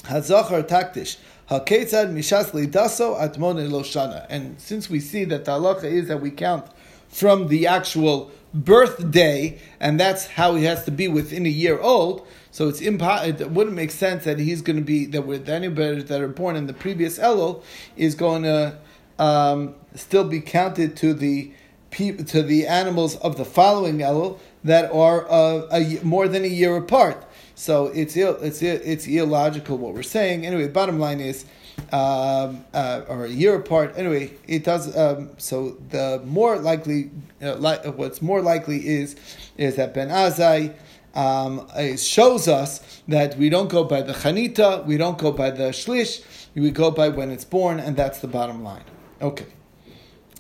Hazachar 0.05 0.69
Taktish 0.69 1.17
Haketzad 1.51 2.13
Mishas 2.13 2.53
Lidaso 2.53 3.19
Atmon 3.19 3.57
Eloshana. 3.69 4.27
And 4.31 4.61
since 4.61 4.89
we 4.89 5.01
see 5.01 5.25
that 5.25 5.45
the 5.45 5.53
halacha 5.53 5.85
is 5.85 6.07
that 6.07 6.21
we 6.21 6.31
count 6.31 6.67
from 7.09 7.49
the 7.49 7.67
actual 7.67 8.31
birthday, 8.55 9.59
and 9.81 9.99
that's 9.99 10.27
how 10.27 10.55
he 10.55 10.65
has 10.65 10.85
to 10.85 10.93
be 10.93 11.09
within 11.09 11.47
a 11.47 11.49
year 11.49 11.81
old. 11.81 12.27
So 12.59 12.67
it's 12.67 12.81
impo- 12.81 13.41
it 13.41 13.53
wouldn't 13.53 13.77
make 13.77 13.93
sense 13.93 14.25
that 14.25 14.41
he's 14.41 14.63
going 14.63 14.75
to 14.75 14.83
be 14.83 15.07
that 15.07 15.23
with 15.23 15.49
anybody 15.49 16.03
that 16.03 16.21
are 16.21 16.27
born 16.27 16.57
in 16.57 16.67
the 16.67 16.73
previous 16.73 17.17
Elul 17.17 17.63
is 17.97 18.17
going 18.17 18.43
to 18.43 18.77
um, 19.21 19.77
still 19.95 20.25
be 20.25 20.41
counted 20.41 20.97
to 20.97 21.15
the 21.15 21.53
to 21.93 22.43
the 22.43 22.67
animals 22.67 23.15
of 23.19 23.37
the 23.37 23.45
following 23.45 23.99
Elul 23.99 24.41
that 24.65 24.91
are 24.91 25.31
uh, 25.31 25.69
a, 25.71 26.01
more 26.03 26.27
than 26.27 26.43
a 26.43 26.49
year 26.49 26.77
apart. 26.77 27.25
So 27.55 27.93
it's 27.95 28.17
it's 28.17 28.61
it's 28.61 29.07
illogical 29.07 29.79
what 29.79 29.95
we're 29.95 30.03
saying. 30.03 30.45
Anyway, 30.45 30.67
bottom 30.67 30.99
line 30.99 31.21
is 31.21 31.45
um, 31.93 32.65
uh, 32.75 33.03
or 33.07 33.27
a 33.27 33.31
year 33.31 33.55
apart. 33.55 33.95
Anyway, 33.97 34.33
it 34.49 34.65
does. 34.65 34.97
Um, 34.97 35.31
so 35.39 35.77
the 35.91 36.21
more 36.25 36.59
likely, 36.59 37.13
uh, 37.41 37.55
li- 37.55 37.89
what's 37.95 38.21
more 38.21 38.43
likely 38.43 38.85
is 38.85 39.15
is 39.57 39.77
that 39.77 39.95
Ben 39.95 40.09
Azai 40.09 40.75
um, 41.15 41.67
it 41.77 42.01
shows 42.01 42.49
us 42.49 43.03
that 43.09 43.37
we 43.37 43.49
don't 43.49 43.69
go 43.69 43.85
by 43.85 44.03
the 44.03 44.13
chanita, 44.13 44.85
we 44.87 44.97
don't 44.97 45.19
go 45.19 45.33
by 45.33 45.51
the 45.51 45.71
shlish, 45.71 46.23
we 46.55 46.71
go 46.71 46.91
by 46.91 47.09
when 47.09 47.31
it's 47.31 47.45
born, 47.45 47.81
and 47.81 47.97
that's 47.97 48.21
the 48.21 48.29
bottom 48.29 48.63
line. 48.63 48.85
Okay. 49.21 49.47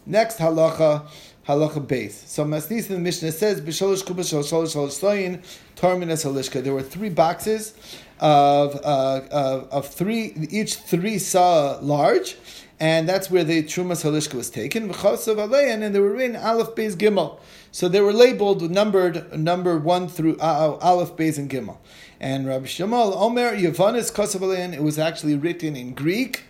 Next 0.06 0.38
halacha, 0.38 1.06
halacha 1.46 1.86
base. 1.86 2.24
So 2.26 2.44
Masnis 2.44 2.88
in 2.88 2.96
the 2.96 3.00
Mishnah 3.00 3.32
says, 3.32 3.60
B'sholosh 3.60 4.06
kuba 4.06 4.22
sholosh 4.22 4.74
sholosh 4.74 5.42
halishka. 5.76 6.62
There 6.62 6.72
were 6.72 6.82
three 6.82 7.10
boxes 7.10 7.74
of, 8.20 8.76
uh, 8.76 9.20
of, 9.30 9.68
of 9.70 9.88
three, 9.88 10.34
each 10.50 10.76
three 10.76 11.18
saw 11.18 11.78
large, 11.80 12.36
and 12.80 13.08
that's 13.08 13.30
where 13.30 13.44
the 13.44 13.62
Trumas 13.64 14.04
Halishka 14.04 14.34
was 14.34 14.50
taken. 14.50 14.84
And 14.84 15.94
they 15.94 16.00
were 16.00 16.12
written 16.12 16.36
Aleph 16.36 16.74
Beis 16.76 16.94
Gimel. 16.94 17.38
So 17.70 17.88
they 17.88 18.00
were 18.00 18.12
labeled, 18.12 18.70
numbered, 18.70 19.38
number 19.38 19.78
one 19.78 20.08
through 20.08 20.36
uh, 20.38 20.78
uh 20.80 20.84
Aleph 20.84 21.16
Beis 21.16 21.38
and 21.38 21.50
Gimel. 21.50 21.78
And 22.20 22.46
Rabbi 22.46 22.66
Yishmael 22.66 23.16
Omer 23.16 23.56
Yavanis 23.56 24.12
Kosov 24.12 24.74
it 24.74 24.82
was 24.82 24.98
actually 24.98 25.36
written 25.36 25.76
in 25.76 25.94
Greek 25.94 26.44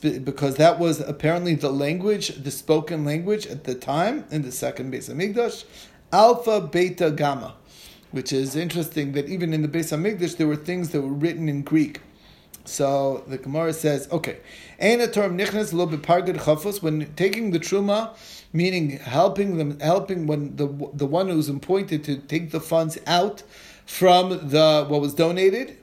because 0.00 0.56
that 0.56 0.78
was 0.78 1.00
apparently 1.00 1.54
the 1.54 1.70
language, 1.70 2.28
the 2.28 2.50
spoken 2.50 3.04
language 3.04 3.46
at 3.46 3.64
the 3.64 3.74
time 3.74 4.24
in 4.30 4.42
the 4.42 4.52
second 4.52 4.92
Beis 4.92 5.12
Hamikdash, 5.12 5.64
Alpha, 6.10 6.60
Beta, 6.60 7.10
Gamma, 7.10 7.54
which 8.10 8.32
is 8.32 8.56
interesting 8.56 9.12
that 9.12 9.28
even 9.28 9.52
in 9.52 9.60
the 9.60 9.68
Beis 9.68 9.94
Hamikdash 9.94 10.38
there 10.38 10.46
were 10.46 10.56
things 10.56 10.88
that 10.90 11.02
were 11.02 11.12
written 11.12 11.50
in 11.50 11.62
Greek. 11.62 12.00
So 12.64 13.24
the 13.26 13.36
Gemara 13.36 13.74
says, 13.74 14.08
okay, 14.10 14.38
when 14.78 14.98
taking 14.98 15.36
the 17.50 17.60
truma, 17.60 18.16
meaning 18.54 18.90
helping 18.98 19.58
them, 19.58 19.78
helping 19.80 20.26
when 20.26 20.56
the 20.56 20.66
the 20.94 21.04
one 21.04 21.28
who's 21.28 21.50
appointed 21.50 22.04
to 22.04 22.16
take 22.16 22.52
the 22.52 22.60
funds 22.60 22.96
out 23.06 23.42
from 23.84 24.30
the 24.48 24.86
what 24.88 25.00
was 25.02 25.12
donated, 25.12 25.76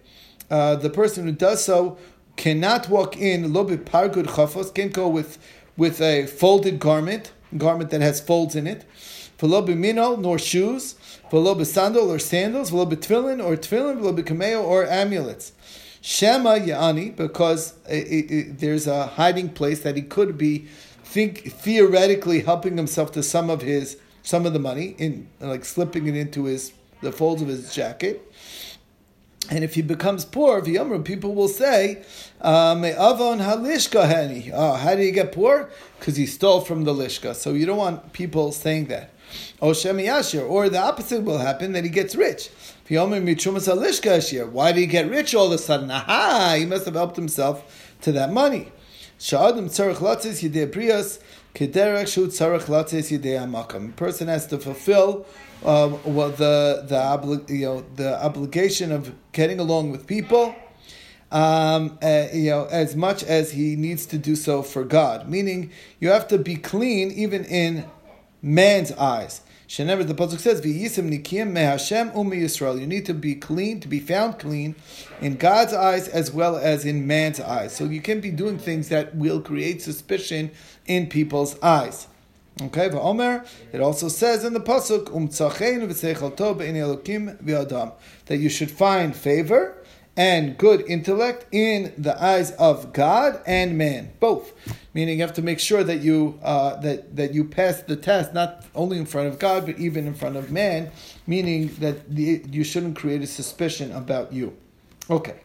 uh, 0.50 0.76
the 0.78 0.90
person 0.90 1.26
who 1.26 1.34
does 1.34 1.64
so 1.64 2.00
cannot 2.38 2.90
walk 2.90 3.18
in 3.18 3.54
lo 3.54 3.66
pargud 3.66 4.26
chafos, 4.26 4.74
can't 4.74 4.94
go 4.94 5.08
with 5.08 5.38
with 5.78 6.02
a 6.02 6.26
folded 6.26 6.80
garment, 6.80 7.34
garment 7.58 7.90
that 7.92 8.02
has 8.02 8.22
folds 8.22 8.56
in 8.56 8.66
it, 8.66 8.86
v'lo 9.38 9.68
mino 9.76 10.16
nor 10.16 10.40
shoes, 10.40 10.96
v'lo 11.30 11.66
sandal 11.66 12.10
or 12.10 12.20
sandals, 12.20 12.72
v'lo 12.72 12.86
tefillin 12.86 13.44
or 13.44 13.58
tefillin, 13.58 14.00
v'lo 14.00 14.18
kameo 14.24 14.64
or 14.64 14.86
amulets. 14.86 15.52
Shema 16.04 16.56
Ya'ani, 16.56 17.16
because 17.16 17.76
it, 17.88 18.08
it, 18.08 18.32
it, 18.32 18.60
there's 18.60 18.88
a 18.88 19.06
hiding 19.06 19.50
place 19.50 19.82
that 19.82 19.96
he 19.96 20.02
could 20.02 20.36
be 20.36 20.68
think 21.12 21.52
theoretically 21.52 22.40
helping 22.40 22.78
himself 22.78 23.12
to 23.12 23.22
some 23.22 23.50
of 23.50 23.62
his 23.62 23.98
some 24.24 24.46
of 24.46 24.54
the 24.54 24.60
money 24.60 24.96
in 24.98 25.28
like 25.42 25.66
slipping 25.66 26.08
it 26.08 26.16
into 26.16 26.46
his 26.46 26.72
the 27.02 27.12
folds 27.12 27.42
of 27.42 27.50
his 27.50 27.74
jacket. 27.74 28.32
And 29.50 29.64
if 29.66 29.76
he 29.76 29.82
becomes 29.82 30.24
poor, 30.24 30.62
V'yomru, 30.62 31.04
people 31.04 31.36
will 31.36 31.50
say, 31.50 32.04
um, 32.40 32.86
"Avon 32.86 33.40
halishka 33.40 34.08
hani." 34.10 34.52
Oh, 34.54 34.76
how 34.76 34.92
did 34.96 35.04
he 35.04 35.12
get 35.12 35.34
poor? 35.34 35.70
Because 36.00 36.16
he 36.16 36.26
stole 36.26 36.62
from 36.62 36.86
the 36.86 36.94
lishka. 36.94 37.36
So 37.36 37.52
you 37.52 37.66
don't 37.66 37.78
want 37.78 38.14
people 38.14 38.54
saying 38.54 38.86
that. 38.86 39.10
Or 39.60 39.74
the 39.74 40.80
opposite 40.82 41.24
will 41.24 41.40
happen 41.40 41.74
that 41.74 41.84
he 41.84 41.90
gets 41.90 42.16
rich. 42.16 42.50
Why 42.88 44.72
did 44.72 44.80
he 44.80 44.86
get 44.86 45.10
rich 45.10 45.36
all 45.36 45.48
of 45.48 45.52
a 45.54 45.58
sudden? 45.58 45.92
Aha, 45.92 46.56
he 46.58 46.66
must 46.66 46.86
have 46.86 46.96
helped 46.96 47.16
himself 47.18 47.96
to 48.02 48.12
that 48.14 48.32
money. 48.32 48.72
A 49.24 49.28
person 53.96 54.28
has 54.28 54.48
to 54.48 54.58
fulfill 54.58 55.26
um, 55.64 55.92
the 56.04 56.84
the 56.88 56.96
obli- 56.96 57.48
you 57.48 57.66
know 57.66 57.86
the 57.96 58.26
obligation 58.26 58.92
of 58.92 59.14
getting 59.32 59.60
along 59.60 59.92
with 59.92 60.08
people, 60.08 60.56
um, 61.32 62.00
uh, 62.02 62.30
you 62.34 62.50
know, 62.50 62.68
as 62.72 62.96
much 62.96 63.24
as 63.24 63.52
he 63.52 63.76
needs 63.76 64.08
to 64.08 64.18
do 64.18 64.36
so 64.36 64.64
for 64.64 64.84
God. 64.84 65.30
Meaning, 65.30 65.70
you 66.00 66.10
have 66.10 66.28
to 66.30 66.40
be 66.40 66.56
clean 66.56 67.12
even 67.12 67.46
in 67.46 67.86
man's 68.42 68.92
eyes. 68.94 69.42
Shenever 69.72 70.06
the 70.06 70.14
pasuk 70.14 70.42
says, 70.42 70.60
"V'yisim 70.60 71.10
nikim 71.10 71.54
mehashem 71.54 72.14
umi 72.14 72.42
Yisrael." 72.42 72.78
You 72.78 72.86
need 72.86 73.06
to 73.06 73.14
be 73.14 73.36
clean, 73.36 73.80
to 73.80 73.88
be 73.88 74.02
found 74.02 74.38
clean, 74.38 74.76
in 75.22 75.38
God's 75.38 75.72
eyes 75.72 76.10
as 76.10 76.30
well 76.30 76.58
as 76.58 76.84
in 76.84 77.08
man's 77.08 77.40
eyes. 77.40 77.74
So 77.74 77.86
you 77.86 78.02
can't 78.02 78.22
be 78.22 78.32
doing 78.32 78.58
things 78.58 78.90
that 78.90 79.16
will 79.16 79.40
create 79.40 79.82
suspicion 79.82 80.52
in 80.88 81.08
people's 81.08 81.58
eyes. 81.64 82.08
Okay, 82.62 82.90
Omer. 82.90 83.46
It 83.72 83.80
also 83.80 84.10
says 84.10 84.44
in 84.44 84.52
the 84.52 84.60
pasuk, 84.60 85.08
"Um 85.16 85.30
that 88.26 88.38
you 88.38 88.50
should 88.50 88.72
find 88.72 89.16
favor 89.16 89.78
and 90.22 90.56
good 90.56 90.88
intellect 90.88 91.48
in 91.52 91.92
the 91.98 92.14
eyes 92.24 92.52
of 92.52 92.94
God 92.94 93.42
and 93.48 93.76
man, 93.76 94.12
both. 94.20 94.54
Meaning, 94.94 95.18
you 95.18 95.24
have 95.24 95.34
to 95.34 95.42
make 95.42 95.60
sure 95.60 95.84
that 95.84 96.02
you 96.02 96.40
uh, 96.44 96.76
that 96.82 97.16
that 97.16 97.34
you 97.34 97.44
pass 97.44 97.82
the 97.82 97.96
test 97.96 98.32
not 98.32 98.64
only 98.76 99.00
in 99.00 99.08
front 99.08 99.30
of 99.30 99.40
God 99.40 99.66
but 99.66 99.80
even 99.80 100.06
in 100.06 100.14
front 100.14 100.36
of 100.36 100.52
man. 100.52 100.92
Meaning 101.26 101.74
that 101.80 102.08
the, 102.08 102.44
you 102.52 102.64
shouldn't 102.64 102.96
create 102.96 103.24
a 103.24 103.28
suspicion 103.28 103.92
about 103.94 104.32
you. 104.32 104.56
Okay, 105.10 105.40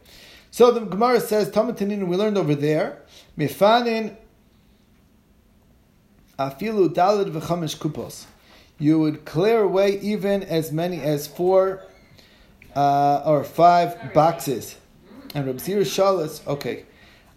so 0.50 0.70
the 0.70 0.80
Gemara 0.80 1.20
says 1.20 1.48
Tamatanin. 1.48 2.06
We 2.06 2.16
learned 2.18 2.36
over 2.36 2.54
there 2.54 3.00
mifanin 3.38 4.14
afilu 6.38 6.92
dalid 6.92 7.30
v'chamish 7.30 7.78
kupos. 7.78 8.26
You 8.78 8.98
would 8.98 9.24
clear 9.24 9.62
away 9.62 9.98
even 10.00 10.42
as 10.42 10.70
many 10.70 11.00
as 11.00 11.26
four 11.26 11.82
uh, 12.76 13.22
or 13.24 13.42
five 13.42 14.12
boxes. 14.12 14.76
And 15.34 15.46
Rabbi 15.46 15.58
Zira 15.58 15.80
Shalas, 15.80 16.46
okay. 16.46 16.84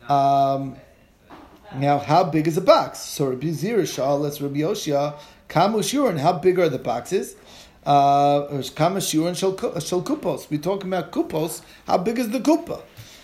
Um, 0.08 0.76
now, 1.76 1.98
how 1.98 2.24
big 2.24 2.48
is 2.48 2.58
a 2.58 2.62
box? 2.62 3.00
So 3.00 3.28
Rabbi 3.28 3.48
Zira 3.48 3.82
Shalas, 3.82 4.42
Rabbi 4.42 4.60
Yoshia, 4.60 5.18
Kamu 5.48 5.80
Shurin, 5.80 6.20
how 6.20 6.34
big 6.34 6.60
are 6.60 6.70
the 6.70 6.78
boxes? 6.78 7.36
Uh, 7.86 8.62
Kama 8.76 9.00
Shurin 9.00 9.36
Shal 9.36 9.54
Kupos. 9.54 10.50
We're 10.50 10.60
talking 10.60 10.94
about 10.94 11.12
Kupos. 11.12 11.62
How 11.88 11.98
big 11.98 12.20
is 12.20 12.30
the 12.30 12.40
Kupa? 12.40 12.82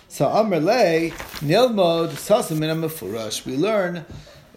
So 0.08 0.25
Amrle, 0.28 1.12
Nilmod, 1.41 2.10
Sasamin 2.10 2.80
Mefurash. 2.80 3.45
We 3.45 3.58
learn 3.58 4.06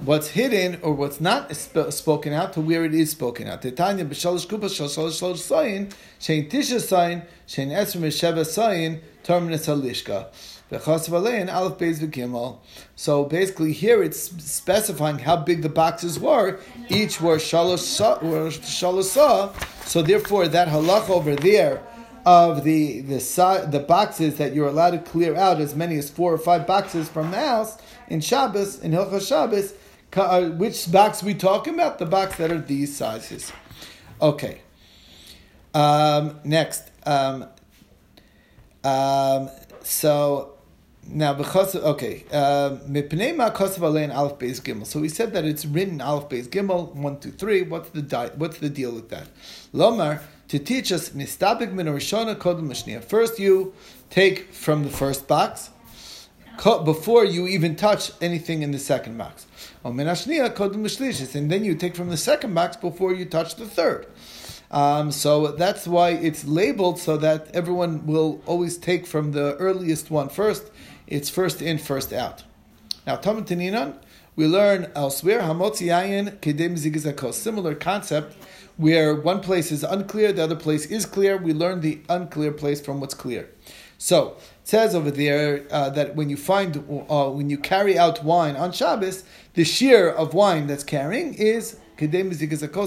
what's 0.05 0.29
hidden 0.29 0.79
or 0.83 0.93
what's 0.93 1.21
not 1.21 1.55
sp- 1.55 1.91
spoken 1.91 2.33
out 2.33 2.53
to 2.53 2.61
where 2.61 2.85
it 2.85 2.95
is 2.95 3.11
spoken 3.11 3.49
out. 3.49 3.63
Titania 3.63 4.05
b'shalosh 4.05 4.47
kupas 4.47 4.75
shalosh 4.79 5.21
shalosh 5.21 5.39
sayin 5.39 5.89
shein 6.21 6.49
tisha 6.51 6.81
sayin 6.81 7.23
shein 7.47 7.69
esrim 7.69 8.07
sheva 8.07 8.47
sayin 8.47 9.01
terminus 9.23 9.67
halishka. 9.67 10.29
So 12.95 13.25
basically, 13.25 13.73
here 13.73 14.03
it's 14.03 14.21
specifying 14.21 15.19
how 15.19 15.37
big 15.37 15.63
the 15.63 15.71
boxes 15.71 16.21
were. 16.21 16.61
Each 16.91 17.23
were 17.23 17.37
shalosh 17.37 17.79
sa. 19.03 19.53
So 19.87 20.03
therefore, 20.03 20.49
that 20.49 20.69
halach 20.69 21.09
over 21.09 21.35
there 21.35 21.83
of 22.27 22.65
the 22.65 23.01
the 23.01 23.69
the 23.71 23.81
boxes 23.81 24.37
that 24.37 24.55
you're 24.55 24.69
allowed 24.69 24.91
to 24.91 24.99
clear 24.99 25.35
out 25.37 25.59
as 25.59 25.75
many 25.75 25.97
as 25.97 26.11
four 26.11 26.35
or 26.35 26.39
five 26.39 26.67
boxes 26.67 27.09
from 27.09 27.31
the 27.31 27.39
house 27.39 27.79
in 28.09 28.21
Shabbos 28.21 28.79
in 28.81 28.93
Hilchah 28.93 29.27
Shabbos 29.27 29.73
which 30.15 30.91
box 30.91 31.23
we 31.23 31.35
talking 31.35 31.75
about? 31.75 31.99
The 31.99 32.07
box 32.07 32.37
that 32.37 32.51
are 32.51 32.61
these 32.61 32.97
sizes. 32.97 33.53
Okay. 34.21 34.61
Um, 35.75 36.41
next. 36.45 36.91
Um, 37.05 37.47
um, 38.85 39.51
so 39.83 40.55
now 41.07 41.33
because 41.35 41.75
okay, 41.75 42.25
um, 42.33 42.81
Aleph 44.13 44.39
Beis 44.39 44.61
Gimel. 44.61 44.87
So 44.87 45.01
we 45.01 45.09
said 45.09 45.33
that 45.33 45.45
it's 45.45 45.65
written 45.65 46.01
Aleph 46.01 46.29
Beis 46.29 46.49
Gimel 46.49 46.95
one 46.95 47.19
two 47.21 47.31
three. 47.31 47.63
What's 47.63 47.91
the 47.91 48.03
di- 48.03 48.31
what's 48.37 48.59
the 48.59 48.71
deal 48.71 48.93
with 48.93 49.09
that? 49.11 49.29
Lomar 49.75 50.21
to 50.49 50.59
teach 50.59 50.91
us 50.93 51.11
mistabik 51.11 51.73
min 51.73 51.87
Rishona 51.87 52.35
kodem 52.35 53.05
First, 53.05 53.39
you 53.39 53.75
take 54.11 54.53
from 54.53 54.85
the 54.85 54.91
first 54.91 55.29
box 55.29 55.71
before 56.63 57.25
you 57.25 57.47
even 57.47 57.77
touch 57.77 58.11
anything 58.21 58.63
in 58.63 58.73
the 58.73 58.79
second 58.79 59.17
box. 59.19 59.47
And 59.89 61.51
then 61.51 61.65
you 61.65 61.75
take 61.75 61.97
from 61.97 62.09
the 62.09 62.17
second 62.17 62.55
box 62.55 62.77
before 62.77 63.15
you 63.15 63.25
touch 63.25 63.57
the 63.57 63.67
third. 63.67 64.07
Um, 64.71 65.11
so 65.11 65.53
that's 65.53 65.87
why 65.87 66.11
it's 66.11 66.45
labeled 66.45 66.99
so 66.99 67.17
that 67.17 67.49
everyone 67.55 68.07
will 68.07 68.43
always 68.47 68.77
take 68.77 69.07
from 69.07 69.33
the 69.33 69.57
earliest 69.57 70.11
one 70.11 70.29
first. 70.29 70.71
It's 71.07 71.31
first 71.31 71.63
in, 71.63 71.79
first 71.79 72.13
out. 72.13 72.45
Now, 73.07 73.17
Tamantininan, 73.17 73.97
we 74.37 74.47
learn 74.47 74.93
elsewhere, 74.95 75.41
Hamotziayin 75.41 76.39
Kedem. 76.41 77.33
Similar 77.33 77.75
concept 77.75 78.37
where 78.77 79.15
one 79.15 79.41
place 79.41 79.73
is 79.73 79.83
unclear, 79.83 80.33
the 80.33 80.45
other 80.45 80.55
place 80.55 80.87
is 80.87 81.07
clear. 81.07 81.37
We 81.37 81.53
learn 81.53 81.81
the 81.81 82.01
unclear 82.09 82.53
place 82.53 82.81
from 82.81 83.01
what's 83.01 83.15
clear. 83.15 83.49
So 83.97 84.37
says 84.69 84.95
over 84.95 85.11
there 85.11 85.65
uh, 85.71 85.89
that 85.89 86.15
when 86.15 86.29
you 86.29 86.37
find 86.37 86.77
uh, 87.09 87.31
when 87.31 87.49
you 87.49 87.57
carry 87.57 87.99
out 87.99 88.23
wine 88.23 88.55
on 88.55 88.71
Shabbos, 88.71 89.25
the 89.55 89.65
shear 89.65 90.11
of 90.11 90.35
wine 90.35 90.67
that's 90.67 90.85
carrying 90.85 91.33
is 91.33 91.79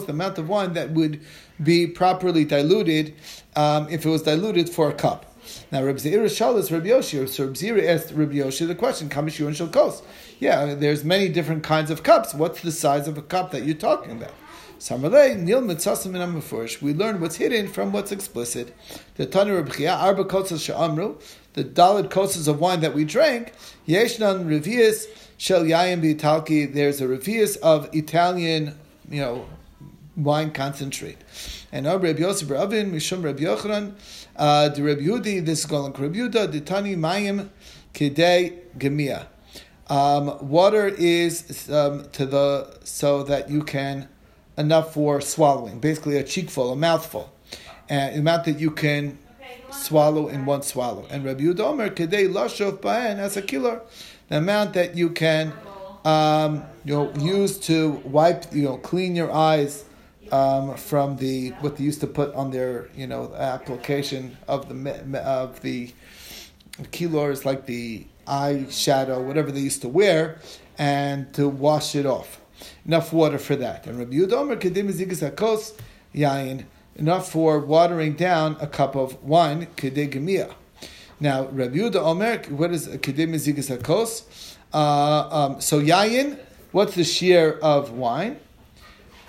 the 0.06 0.13
amount 0.13 0.38
of 0.38 0.48
wine 0.48 0.74
that 0.74 0.91
would 0.91 1.20
be 1.63 1.88
properly 1.88 2.46
diluted 2.46 3.15
um, 3.56 3.89
if 3.89 4.06
it 4.06 4.10
was 4.10 4.22
diluted 4.22 4.70
for 4.70 4.91
a 4.91 4.94
cup. 4.94 5.36
Now, 5.72 5.84
Reb 5.84 5.98
Zeira 5.98 6.26
Shalas 6.26 6.72
Reb 6.72 6.86
Yoshi, 6.86 7.26
so 7.26 7.46
Reb 7.46 7.56
Zeira 7.56 7.84
asked 7.88 8.12
Reb 8.12 8.32
Yoshi 8.32 8.65
the 8.65 8.76
question, 8.76 9.10
Kamishu 9.10 9.48
and 9.48 9.56
Shalkos. 9.56 10.04
Yeah, 10.39 10.76
there's 10.76 11.04
many 11.04 11.30
different 11.30 11.63
kinds 11.63 11.89
of 11.89 12.04
cups. 12.04 12.36
What's 12.36 12.62
the 12.62 12.72
size 12.72 13.08
of 13.08 13.17
a 13.17 13.24
cup 13.24 13.50
that 13.52 13.63
you're 13.63 13.76
talking 13.76 14.12
about? 14.12 14.34
Samalei 14.82 15.39
Nil 15.39 15.62
Mitzasim 15.62 16.13
Mefurish. 16.13 16.82
We 16.82 16.96
learn 16.96 17.22
what's 17.22 17.36
hidden 17.36 17.67
from 17.67 17.91
what's 17.91 18.12
explicit. 18.12 18.76
The 19.13 19.28
Tanu 19.28 19.58
Reb 19.58 19.72
Chia 19.72 19.94
Arba 19.94 20.24
Kotzas 20.24 20.65
Sha'amru, 20.65 21.22
the 21.54 21.63
Dalid 21.63 22.10
Kotzas 22.10 22.48
of 22.48 22.60
wine 22.60 22.80
that 22.80 22.96
we 22.96 23.06
drank. 23.06 23.54
Yeshnan 23.88 24.48
Revius 24.48 25.06
Shel 25.38 25.65
Yayim 25.65 26.02
B'italki. 26.02 26.74
There's 26.74 27.00
a 27.00 27.06
Revius 27.06 27.58
of 27.58 27.94
Italian, 27.94 28.76
you 29.08 29.22
know, 29.22 29.46
wine 30.17 30.50
concentrate. 30.50 31.20
And 31.72 31.86
Reb 31.86 32.17
Yosef 32.17 32.50
Ravin 32.50 32.91
Mishum 32.91 33.24
Reb 33.24 33.38
Yochanan. 33.38 33.94
Uh, 34.36 34.70
the 34.70 34.82
Reb 34.82 34.98
Yudi. 34.98 35.46
This 35.46 35.60
is 35.60 35.65
called 35.67 36.00
Reb 36.00 36.15
Yuda. 36.15 36.52
The 36.52 36.60
Tani 36.60 36.96
Mayim 36.96 37.50
Kidei 37.94 38.58
Gemia. 38.80 39.28
Um, 39.91 40.50
water 40.50 40.88
is 40.88 41.70
um, 41.70 42.10
to 42.13 42.26
the 42.26 42.80
so 42.84 43.22
that 43.22 43.48
you 43.48 43.62
can 43.62 44.08
enough 44.62 44.93
for 44.93 45.19
swallowing, 45.19 45.80
basically 45.80 46.17
a 46.17 46.24
cheekful, 46.24 46.71
a 46.71 46.76
mouthful, 46.76 47.34
and 47.89 48.15
the 48.15 48.19
amount 48.19 48.45
that 48.45 48.60
you 48.60 48.71
can 48.71 49.17
swallow 49.71 50.30
in 50.30 50.45
one 50.45 50.62
swallow. 50.62 51.06
And 51.10 51.26
Rabbi 51.26 51.43
Yudomer 51.43 51.89
kedei 51.89 52.32
lashov 52.32 52.80
ba'en 52.80 53.17
as 53.17 53.36
a 53.36 53.41
killer, 53.41 53.82
the 54.30 54.38
amount 54.38 54.74
that 54.74 54.95
you 54.95 55.10
can 55.10 55.52
um, 56.06 56.63
you 56.86 56.93
know 56.93 57.13
use 57.19 57.60
to 57.60 57.91
wipe 58.06 58.54
you 58.54 58.63
know 58.63 58.78
clean 58.78 59.15
your 59.15 59.32
eyes. 59.32 59.86
Um, 60.32 60.78
from 60.78 61.17
the 61.17 61.50
what 61.60 61.76
they 61.76 61.84
used 61.84 62.00
to 62.00 62.08
put 62.08 62.34
on 62.36 62.52
their 62.52 62.88
you 62.95 63.06
know 63.06 63.34
application 63.36 64.38
of 64.47 64.69
the 64.69 65.19
of 65.19 65.60
the 65.62 65.91
kilor 66.93 67.43
like 67.43 67.65
the 67.65 68.06
eyeshadow, 68.26 69.21
whatever 69.21 69.52
they 69.52 69.60
used 69.60 69.82
to 69.82 69.89
wear, 69.89 70.39
and 70.78 71.34
to 71.34 71.50
wash 71.50 71.95
it 71.95 72.06
off 72.06 72.40
enough 72.86 73.13
water 73.13 73.38
for 73.38 73.56
that. 73.56 73.88
And 73.88 74.00
Rabbi 74.00 74.15
Yudomer 74.15 74.60
kedim 74.60 74.91
zigas 74.91 75.30
hakos 75.30 75.78
yain, 76.13 76.65
enough 76.95 77.32
for 77.32 77.60
watering 77.60 78.13
down 78.13 78.58
a 78.60 78.67
cup 78.67 78.95
of 78.95 79.21
wine 79.24 79.67
kedei 79.78 80.54
Now 81.19 81.45
Rabbi 81.45 81.78
Yuda 81.78 81.95
Omer, 81.97 82.41
what 82.50 82.71
is 82.71 82.88
kedim 82.88 83.34
zigas 83.36 83.76
hakos? 83.76 84.56
Uh, 84.74 85.30
um, 85.32 85.62
so 85.62 85.80
yain, 85.80 86.39
what's 86.71 86.95
the 86.95 87.04
share 87.04 87.63
of 87.63 87.91
wine? 87.91 88.39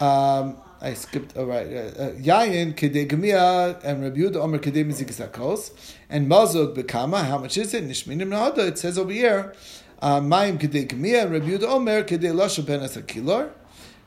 Um, 0.00 0.56
I 0.80 0.94
skipped. 0.94 1.36
All 1.36 1.46
right, 1.46 1.66
uh, 1.66 1.70
uh, 1.70 2.10
yayin 2.12 2.74
kedei 2.74 3.08
gemia 3.08 3.80
and 3.84 4.02
Rabbi 4.02 4.18
Yuda 4.18 4.36
Omer 4.36 4.58
zigas 4.58 5.26
hakos 5.26 5.72
and 6.08 6.28
mazog 6.28 6.76
bekama. 6.76 7.24
How 7.24 7.38
much 7.38 7.56
is 7.56 7.72
it? 7.74 7.86
Nishminim 7.86 8.28
na'ada. 8.28 8.68
It 8.68 8.78
says 8.78 8.98
over 8.98 9.12
here. 9.12 9.54
Mayim 10.02 10.58
kedei 10.58 10.88
kmiya, 10.88 11.30
Rabbi 11.30 11.46
Yehuda 11.46 11.68
Omer 11.68 12.02
kedei 12.02 12.34
lasha 12.34 12.66
ben 12.66 12.80
kilor. 12.80 13.50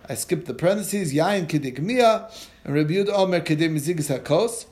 I 0.09 0.15
skipped 0.15 0.45
the 0.45 0.53
parentheses. 0.53 1.13
Yayin 1.13 1.47
kedei 1.47 1.73
kmiya, 1.73 2.29
and 2.65 2.75
Rabbi 2.75 2.95
Yehuda 2.95 3.13
Omer 3.13 3.39
kedei 3.39 3.69
mizigas 3.69 4.09
hakos. 4.13 4.65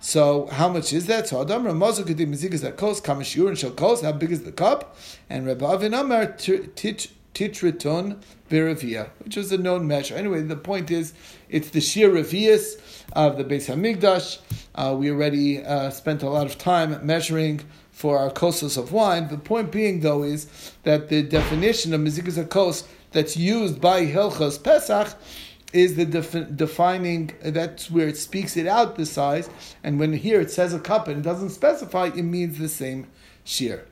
So 0.00 0.46
how 0.46 0.70
much 0.70 0.94
is 0.94 1.04
that? 1.06 1.28
So 1.28 1.42
Adam 1.42 1.64
Ramazu 1.64 2.04
kedei 2.04 2.26
mizigas 2.26 2.64
hakos, 2.68 3.02
kamishur 3.02 3.48
and 3.48 3.58
shalkos. 3.58 4.02
How 4.02 4.12
big 4.12 4.32
is 4.32 4.44
the 4.44 4.52
cup? 4.52 4.96
And 5.28 5.46
Rabbi 5.46 5.66
Avin 5.66 5.92
Omer 5.92 6.28
titriton 6.28 8.16
biravia, 8.48 9.10
which 9.18 9.36
was 9.36 9.52
a 9.52 9.58
known 9.58 9.86
measure. 9.86 10.14
Anyway, 10.14 10.40
the 10.40 10.56
point 10.56 10.90
is, 10.90 11.12
it's 11.50 11.68
the 11.70 11.80
sheer 11.82 12.08
revius 12.08 12.80
of 13.12 13.36
the 13.36 13.44
Beis 13.44 13.68
Hamikdash. 13.68 14.38
Uh, 14.74 14.96
we 14.98 15.10
already 15.10 15.62
uh, 15.62 15.90
spent 15.90 16.22
a 16.22 16.30
lot 16.30 16.46
of 16.46 16.56
time 16.56 17.04
measuring 17.06 17.60
for 18.00 18.18
our 18.18 18.30
kosos 18.30 18.78
of 18.78 18.92
wine. 18.92 19.28
The 19.28 19.36
point 19.36 19.70
being, 19.70 20.00
though, 20.00 20.22
is 20.22 20.72
that 20.84 21.10
the 21.10 21.22
definition 21.22 21.92
of 21.92 22.00
mizikas 22.00 22.48
kos 22.48 22.88
that's 23.12 23.36
used 23.36 23.78
by 23.78 24.06
Hilchas 24.06 24.62
Pesach 24.62 25.14
is 25.74 25.96
the 25.96 26.06
defi- 26.06 26.46
defining, 26.56 27.30
that's 27.42 27.90
where 27.90 28.08
it 28.08 28.16
speaks 28.16 28.56
it 28.56 28.66
out, 28.66 28.96
the 28.96 29.04
size, 29.04 29.50
and 29.84 30.00
when 30.00 30.14
here 30.14 30.40
it 30.40 30.50
says 30.50 30.72
a 30.72 30.80
cup 30.80 31.08
and 31.08 31.18
it 31.18 31.22
doesn't 31.22 31.50
specify, 31.50 32.06
it 32.06 32.22
means 32.22 32.58
the 32.58 32.70
same 32.70 33.06
shear. 33.44 33.86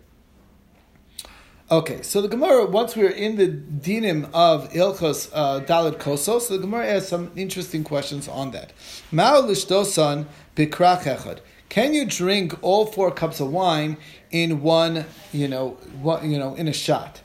Okay, 1.70 2.00
so 2.00 2.22
the 2.22 2.28
Gemara, 2.28 2.64
once 2.64 2.96
we're 2.96 3.10
in 3.10 3.36
the 3.36 3.46
dinim 3.46 4.30
of 4.32 4.72
Ilchos 4.72 5.30
uh, 5.34 5.60
Dalit 5.66 5.98
Kosos, 5.98 6.48
the 6.48 6.56
Gemara 6.56 6.86
has 6.86 7.06
some 7.06 7.30
interesting 7.36 7.84
questions 7.84 8.26
on 8.26 8.52
that. 8.52 8.72
Ma'u 9.12 9.42
lishtosan 9.42 10.24
bikrach 10.56 11.02
echad. 11.02 11.40
Can 11.68 11.92
you 11.92 12.06
drink 12.06 12.56
all 12.62 12.86
four 12.86 13.10
cups 13.10 13.40
of 13.40 13.52
wine 13.52 13.98
in 14.30 14.62
one, 14.62 15.04
you 15.32 15.48
know, 15.48 15.70
one, 16.00 16.30
you 16.30 16.38
know, 16.38 16.54
in 16.54 16.66
a 16.66 16.72
shot? 16.72 17.20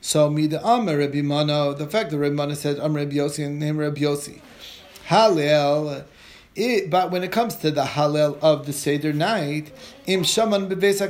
So 0.00 0.30
mida 0.30 0.60
Amar 0.66 0.98
Rabbi 0.98 1.22
Mano, 1.22 1.74
the 1.74 1.86
fact 1.86 2.10
that 2.10 2.18
Rabbi 2.18 2.34
Mano 2.34 2.54
said 2.54 2.78
Am 2.78 2.94
Rabbi 2.94 3.12
Yossi 3.12 3.44
and 3.44 3.58
name 3.58 3.78
Rabbi 3.78 4.00
Yossi, 4.00 4.40
Halel. 5.08 6.04
It, 6.56 6.90
but 6.90 7.10
when 7.10 7.22
it 7.22 7.30
comes 7.30 7.54
to 7.56 7.70
the 7.70 7.84
Halel 7.84 8.38
of 8.42 8.66
the 8.66 8.72
Seder 8.72 9.12
night, 9.12 9.72
im 10.06 10.24
shaman 10.24 10.68
beves 10.68 11.00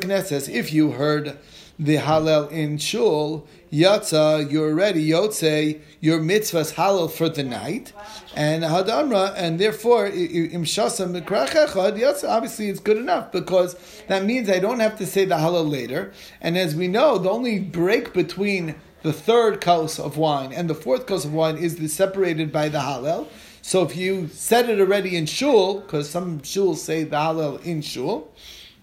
if 0.48 0.72
you 0.72 0.92
heard 0.92 1.38
the 1.80 1.96
Halel 1.96 2.50
in 2.50 2.76
Shul, 2.76 3.46
Yatza, 3.72 4.50
you're 4.52 4.74
ready, 4.74 5.08
Yotze, 5.08 5.80
your 6.00 6.20
mitzvah's 6.20 6.74
Halel 6.74 7.10
for 7.10 7.30
the 7.30 7.42
night, 7.42 7.94
and 8.36 8.62
Hadamra, 8.62 9.32
and 9.34 9.58
therefore, 9.58 10.06
Im 10.06 10.64
Shasam 10.64 11.18
Yatza, 11.24 12.28
obviously 12.28 12.68
it's 12.68 12.80
good 12.80 12.98
enough, 12.98 13.32
because 13.32 13.76
that 14.08 14.26
means 14.26 14.50
I 14.50 14.58
don't 14.58 14.80
have 14.80 14.98
to 14.98 15.06
say 15.06 15.24
the 15.24 15.36
Halel 15.36 15.70
later, 15.70 16.12
and 16.42 16.58
as 16.58 16.76
we 16.76 16.86
know, 16.86 17.16
the 17.16 17.30
only 17.30 17.58
break 17.58 18.12
between 18.12 18.74
the 19.02 19.14
third 19.14 19.62
kos 19.62 19.98
of 19.98 20.18
wine 20.18 20.52
and 20.52 20.68
the 20.68 20.74
fourth 20.74 21.06
kos 21.06 21.24
of 21.24 21.32
wine 21.32 21.56
is 21.56 21.94
separated 21.94 22.52
by 22.52 22.68
the 22.68 22.80
Halel, 22.80 23.26
so 23.62 23.82
if 23.82 23.96
you 23.96 24.28
said 24.28 24.68
it 24.68 24.80
already 24.80 25.16
in 25.16 25.24
Shul, 25.24 25.80
because 25.80 26.10
some 26.10 26.40
Shuls 26.40 26.76
say 26.76 27.04
the 27.04 27.16
Halel 27.16 27.64
in 27.64 27.80
Shul, 27.80 28.30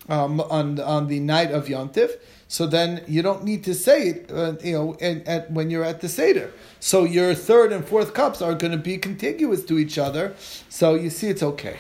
um, 0.10 0.42
on, 0.42 0.80
on 0.80 1.08
the 1.08 1.20
night 1.20 1.52
of 1.52 1.68
Yontif, 1.68 2.18
so 2.48 2.66
then 2.66 3.04
you 3.08 3.22
don't 3.22 3.44
need 3.44 3.64
to 3.66 3.74
say 3.74 4.10
it, 4.10 4.32
uh, 4.32 4.54
you 4.64 4.74
know, 4.74 4.98
at, 5.02 5.28
at, 5.28 5.52
when 5.52 5.70
you're 5.70 5.84
at 5.84 6.00
the 6.02 6.08
Seder. 6.08 6.52
So 6.80 7.04
your 7.04 7.34
third 7.34 7.74
and 7.74 7.86
fourth 7.86 8.14
cups 8.14 8.42
are 8.42 8.56
going 8.56 8.72
to 8.72 8.78
be 8.78 8.98
contiguous 8.98 9.66
to 9.66 9.78
each 9.78 9.98
other. 9.98 10.34
So 10.70 10.96
you 10.96 11.10
see 11.10 11.28
it's 11.28 11.44
okay. 11.44 11.78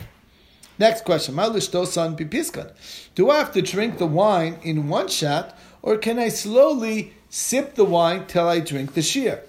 Next 0.79 1.05
question. 1.05 1.35
Do 1.35 3.29
I 3.29 3.37
have 3.37 3.51
to 3.53 3.61
drink 3.61 3.97
the 3.97 4.05
wine 4.05 4.59
in 4.61 4.89
one 4.89 5.07
shot, 5.07 5.57
or 5.81 5.97
can 5.97 6.19
I 6.19 6.29
slowly 6.29 7.13
sip 7.29 7.75
the 7.75 7.85
wine 7.85 8.25
till 8.27 8.47
I 8.47 8.59
drink 8.59 8.93
the 8.93 9.01
shear? 9.01 9.43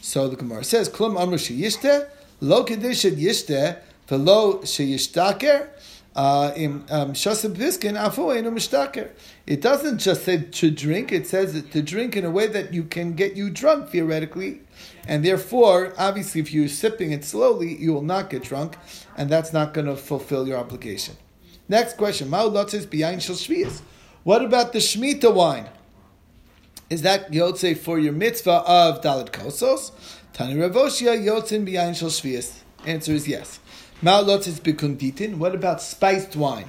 So 0.00 0.28
the 0.28 0.36
Gemara 0.36 0.64
says, 0.64 0.88
Klum 0.88 1.20
amru 1.20 1.36
sheyishte, 1.36 2.08
lo 2.40 2.64
kedishet 2.64 3.16
yishte, 3.16 3.78
velo 4.06 4.58
sheyishtaker, 4.58 5.68
Uh, 6.18 6.52
um, 6.90 7.12
it 9.46 9.60
doesn't 9.60 9.98
just 9.98 10.24
say 10.24 10.42
to 10.42 10.70
drink, 10.72 11.12
it 11.12 11.28
says 11.28 11.62
to 11.70 11.80
drink 11.80 12.16
in 12.16 12.24
a 12.24 12.30
way 12.30 12.48
that 12.48 12.74
you 12.74 12.82
can 12.82 13.12
get 13.12 13.36
you 13.36 13.48
drunk, 13.50 13.90
theoretically. 13.90 14.62
And 15.06 15.24
therefore, 15.24 15.94
obviously, 15.96 16.40
if 16.40 16.52
you're 16.52 16.66
sipping 16.66 17.12
it 17.12 17.24
slowly, 17.24 17.76
you 17.76 17.92
will 17.94 18.02
not 18.02 18.30
get 18.30 18.42
drunk, 18.42 18.76
and 19.16 19.30
that's 19.30 19.52
not 19.52 19.72
going 19.72 19.86
to 19.86 19.94
fulfill 19.94 20.48
your 20.48 20.58
obligation. 20.58 21.14
Next 21.68 21.96
question. 21.96 22.28
What 22.32 22.50
about 22.50 22.72
the 22.72 22.80
Shemitah 24.80 25.32
wine? 25.32 25.68
Is 26.90 27.02
that 27.02 27.30
Yotze 27.30 27.78
for 27.78 28.00
your 28.00 28.12
mitzvah 28.12 28.64
of 28.66 29.02
Dalit 29.02 29.30
Kosos? 29.30 29.92
Tani 30.32 30.56
Ravoshia 30.56 31.16
Yotzin 31.16 31.64
Biyain 31.64 31.94
Shal 31.94 32.08
Shvias. 32.08 32.62
Answer 32.84 33.12
is 33.12 33.28
yes. 33.28 33.60
Ma'alotis 34.00 34.60
bekunditin. 34.60 35.38
What 35.38 35.56
about 35.56 35.82
spiced 35.82 36.36
wine? 36.36 36.68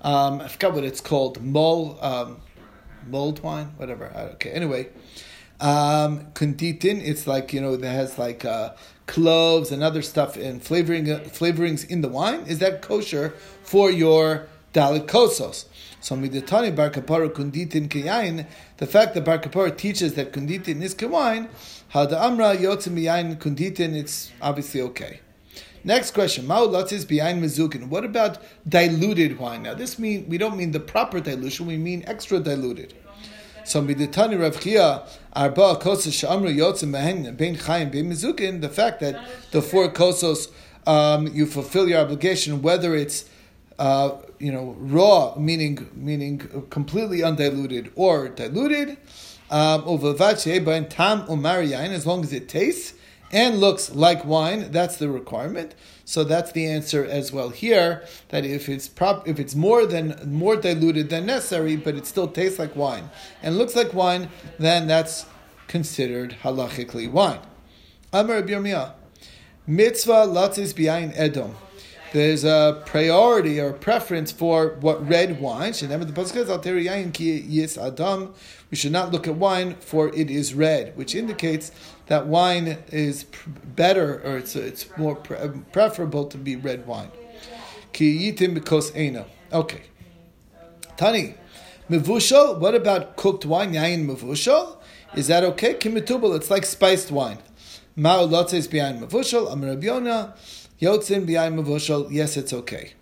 Um, 0.00 0.40
I 0.40 0.46
forgot 0.46 0.74
what 0.74 0.84
it's 0.84 1.00
called. 1.00 1.42
Mol, 1.42 1.98
um, 2.00 2.40
mulled 3.08 3.42
wine, 3.42 3.72
whatever. 3.78 4.12
Okay. 4.34 4.50
Anyway, 4.50 4.90
um, 5.58 6.26
kunditin. 6.34 7.02
It's 7.04 7.26
like 7.26 7.52
you 7.52 7.60
know 7.60 7.74
that 7.74 7.90
has 7.90 8.16
like 8.16 8.44
uh, 8.44 8.74
cloves 9.08 9.72
and 9.72 9.82
other 9.82 10.02
stuff 10.02 10.36
and 10.36 10.62
flavoring 10.62 11.10
uh, 11.10 11.18
flavorings 11.24 11.84
in 11.90 12.00
the 12.00 12.08
wine. 12.08 12.42
Is 12.42 12.60
that 12.60 12.80
kosher 12.80 13.30
for 13.64 13.90
your 13.90 14.46
dalit 14.72 15.06
kosos? 15.06 15.64
So 16.00 16.14
miditani 16.14 16.76
bar 16.76 16.90
kapara 16.90 17.28
kunditin 17.28 17.88
kayain. 17.88 18.46
The 18.76 18.86
fact 18.86 19.14
that 19.14 19.24
bar 19.24 19.40
kapara 19.40 19.76
teaches 19.76 20.14
that 20.14 20.32
kunditin 20.32 20.80
is 20.80 20.94
kawain. 20.94 21.48
Hada 21.92 22.22
amra 22.22 22.56
yotzim 22.56 23.36
kunditin. 23.38 23.96
It's 23.96 24.30
obviously 24.40 24.80
okay. 24.82 25.22
Next 25.84 26.12
question: 26.12 26.46
Ma'ulatis 26.46 27.06
behind 27.06 27.42
mezukin. 27.42 27.88
What 27.88 28.04
about 28.04 28.38
diluted 28.68 29.38
wine? 29.38 29.62
Now, 29.62 29.74
this 29.74 29.98
mean 29.98 30.28
we 30.28 30.38
don't 30.38 30.56
mean 30.56 30.72
the 30.72 30.80
proper 30.80 31.20
dilution. 31.20 31.66
We 31.66 31.76
mean 31.76 32.04
extra 32.06 32.40
diluted. 32.40 32.94
So 33.64 33.82
miditani 33.82 34.40
Rav 34.40 34.60
Chia 34.60 35.06
arba 35.34 35.76
kosos 35.76 36.12
she'amru 36.12 36.54
yotzim 36.56 36.92
behen 36.92 37.36
bein 37.36 37.56
chayim 37.56 37.90
bein 37.92 38.10
mizukin. 38.10 38.60
The 38.60 38.68
fact 38.68 39.00
that 39.00 39.20
the 39.50 39.60
four 39.60 39.90
kosos 39.92 40.50
um, 40.86 41.26
you 41.28 41.44
fulfill 41.46 41.88
your 41.88 42.00
obligation, 42.00 42.62
whether 42.62 42.94
it's 42.94 43.28
uh, 43.78 44.12
you 44.38 44.50
know 44.50 44.74
raw, 44.78 45.34
meaning 45.36 45.88
meaning 45.94 46.38
completely 46.70 47.22
undiluted, 47.22 47.92
or 47.94 48.28
diluted. 48.28 48.96
Um, 49.50 49.82
tam 50.90 51.44
as 51.46 52.06
long 52.06 52.22
as 52.22 52.32
it 52.32 52.48
tastes 52.48 52.94
and 53.30 53.60
looks 53.60 53.90
like 53.94 54.24
wine, 54.24 54.70
that's 54.70 54.96
the 54.96 55.08
requirement. 55.08 55.74
So 56.04 56.24
that's 56.24 56.52
the 56.52 56.66
answer 56.66 57.04
as 57.04 57.32
well 57.32 57.50
here. 57.50 58.04
That 58.30 58.44
if 58.44 58.68
it's 58.68 58.88
prop, 58.88 59.28
if 59.28 59.38
it's 59.38 59.54
more 59.54 59.84
than 59.84 60.18
more 60.32 60.56
diluted 60.56 61.10
than 61.10 61.26
necessary, 61.26 61.76
but 61.76 61.94
it 61.94 62.06
still 62.06 62.28
tastes 62.28 62.58
like 62.58 62.74
wine 62.74 63.10
and 63.42 63.58
looks 63.58 63.76
like 63.76 63.92
wine, 63.92 64.30
then 64.58 64.86
that's 64.86 65.26
considered 65.66 66.36
halachically 66.42 67.10
wine. 67.10 67.40
Amar 68.12 68.40
Yirmiyah, 68.42 68.94
mitzvah 69.66 70.26
latzis 70.26 70.72
biyayin 70.72 71.12
edom. 71.14 71.54
There's 72.14 72.42
a 72.42 72.82
priority 72.86 73.60
or 73.60 73.74
preference 73.74 74.32
for 74.32 74.78
what 74.80 75.06
red 75.06 75.42
wine. 75.42 75.74
We 78.70 78.76
should 78.76 78.92
not 78.92 79.12
look 79.12 79.28
at 79.28 79.34
wine, 79.34 79.74
for 79.74 80.08
it 80.14 80.30
is 80.30 80.54
red, 80.54 80.96
which 80.96 81.14
indicates 81.14 81.70
that 82.08 82.26
wine 82.26 82.78
is 82.88 83.24
better 83.76 84.20
or 84.24 84.38
it's 84.38 84.56
it's 84.56 84.86
more 84.96 85.14
preferable 85.14 86.26
to 86.26 86.38
be 86.38 86.56
red 86.56 86.86
wine. 86.86 87.10
Okay. 89.52 89.82
Tani, 90.96 91.34
mevushal. 91.90 92.58
What 92.58 92.74
about 92.74 93.16
cooked 93.16 93.44
wine? 93.44 93.72
Yain 93.72 94.06
mevushal. 94.06 94.78
Is 95.14 95.28
that 95.28 95.44
okay? 95.44 95.74
Kimitubal. 95.74 96.36
It's 96.36 96.50
like 96.50 96.66
spiced 96.66 97.10
wine. 97.10 97.38
Ma'u 97.96 98.28
lotzes 98.28 98.70
behind 98.70 99.00
mevushal. 99.00 99.52
Amar 99.52 99.70
Rabiona. 99.70 100.34
Yotzin 100.80 101.26
behind 101.26 101.58
mevushal. 101.58 102.10
Yes, 102.10 102.36
it's 102.36 102.52
okay. 102.52 102.94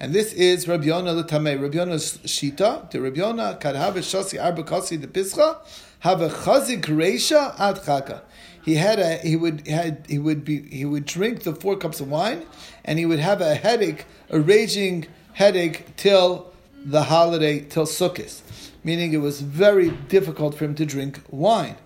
And 0.00 0.12
this 0.12 0.32
is 0.32 0.66
l'tamei. 0.66 1.60
Rabbi 1.60 1.76
Yonah's 1.76 2.18
shita. 2.18 2.90
The 2.90 3.00
Rabbi 3.00 3.18
Yonah 3.18 3.58
kad 3.60 3.76
have 3.76 3.94
shasi 3.94 4.42
arba 4.42 4.62
the 4.62 5.06
pischa 5.06 5.58
have 6.00 6.20
a 6.20 6.28
chazik 6.28 6.82
reisha 6.82 7.54
ad 7.60 7.80
chaka 7.84 8.22
he 8.64 8.76
had 8.76 8.98
a 8.98 9.16
he 9.18 9.36
would 9.36 9.66
had 9.66 10.06
he 10.08 10.18
would 10.18 10.44
be 10.44 10.62
he 10.68 10.84
would 10.84 11.04
drink 11.04 11.42
the 11.42 11.54
four 11.54 11.76
cups 11.76 12.00
of 12.00 12.10
wine, 12.10 12.46
and 12.84 12.98
he 12.98 13.06
would 13.06 13.18
have 13.18 13.40
a 13.40 13.54
headache, 13.54 14.06
a 14.30 14.40
raging 14.40 15.06
headache 15.34 15.96
till 15.96 16.52
the 16.84 17.04
holiday 17.04 17.60
till 17.60 17.86
Sukkot, 17.86 18.40
meaning 18.84 19.12
it 19.12 19.18
was 19.18 19.40
very 19.40 19.90
difficult 19.90 20.54
for 20.54 20.64
him 20.64 20.74
to 20.76 20.86
drink 20.86 21.20
wine, 21.30 21.76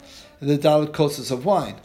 the 0.40 0.58
dalit 0.58 0.92
kosas 0.92 1.30
of 1.30 1.44
wine, 1.44 1.76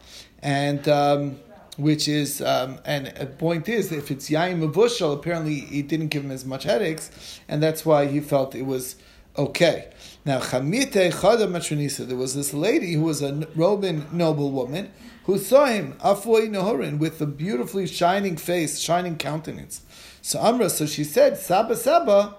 and. 0.41 0.88
Um, 0.88 1.39
which 1.77 2.08
is, 2.08 2.41
um, 2.41 2.80
and 2.86 3.08
a 3.17 3.25
point 3.25 3.67
is, 3.69 3.91
if 3.91 4.12
it's 4.12 4.30
yain 4.30 4.60
mavushal, 4.60 5.15
apparently 5.15 5.60
it 5.71 5.88
didn't 5.88 6.10
give 6.10 6.23
him 6.23 6.30
as 6.30 6.45
much 6.45 6.63
headaches, 6.63 7.39
and 7.47 7.63
that's 7.63 7.86
why 7.86 8.06
he 8.06 8.19
felt 8.19 8.54
it 8.54 8.65
was 8.65 8.97
okay. 9.38 9.91
Now, 10.24 10.39
Chamite 10.39 11.12
Chada 11.12 11.48
Matronisa, 11.48 12.08
there 12.08 12.17
was 12.17 12.36
this 12.36 12.54
lady 12.54 12.94
who 12.94 13.04
was 13.04 13.22
a 13.22 13.48
Roman 13.56 14.06
noblewoman 14.12 14.91
who 15.26 15.38
saw 15.38 15.65
him, 15.65 15.94
Afoi 16.04 16.48
Nahorin, 16.48 17.00
with 17.00 17.22
a 17.22 17.26
beautifully 17.26 17.88
shining 17.88 18.38
face, 18.38 18.80
shining 18.80 19.17
countenance. 19.17 19.82
So 20.22 20.39
Amra, 20.39 20.70
so 20.70 20.86
she 20.86 21.04
said, 21.04 21.38
Saba 21.38 21.76
Saba, 21.76 22.36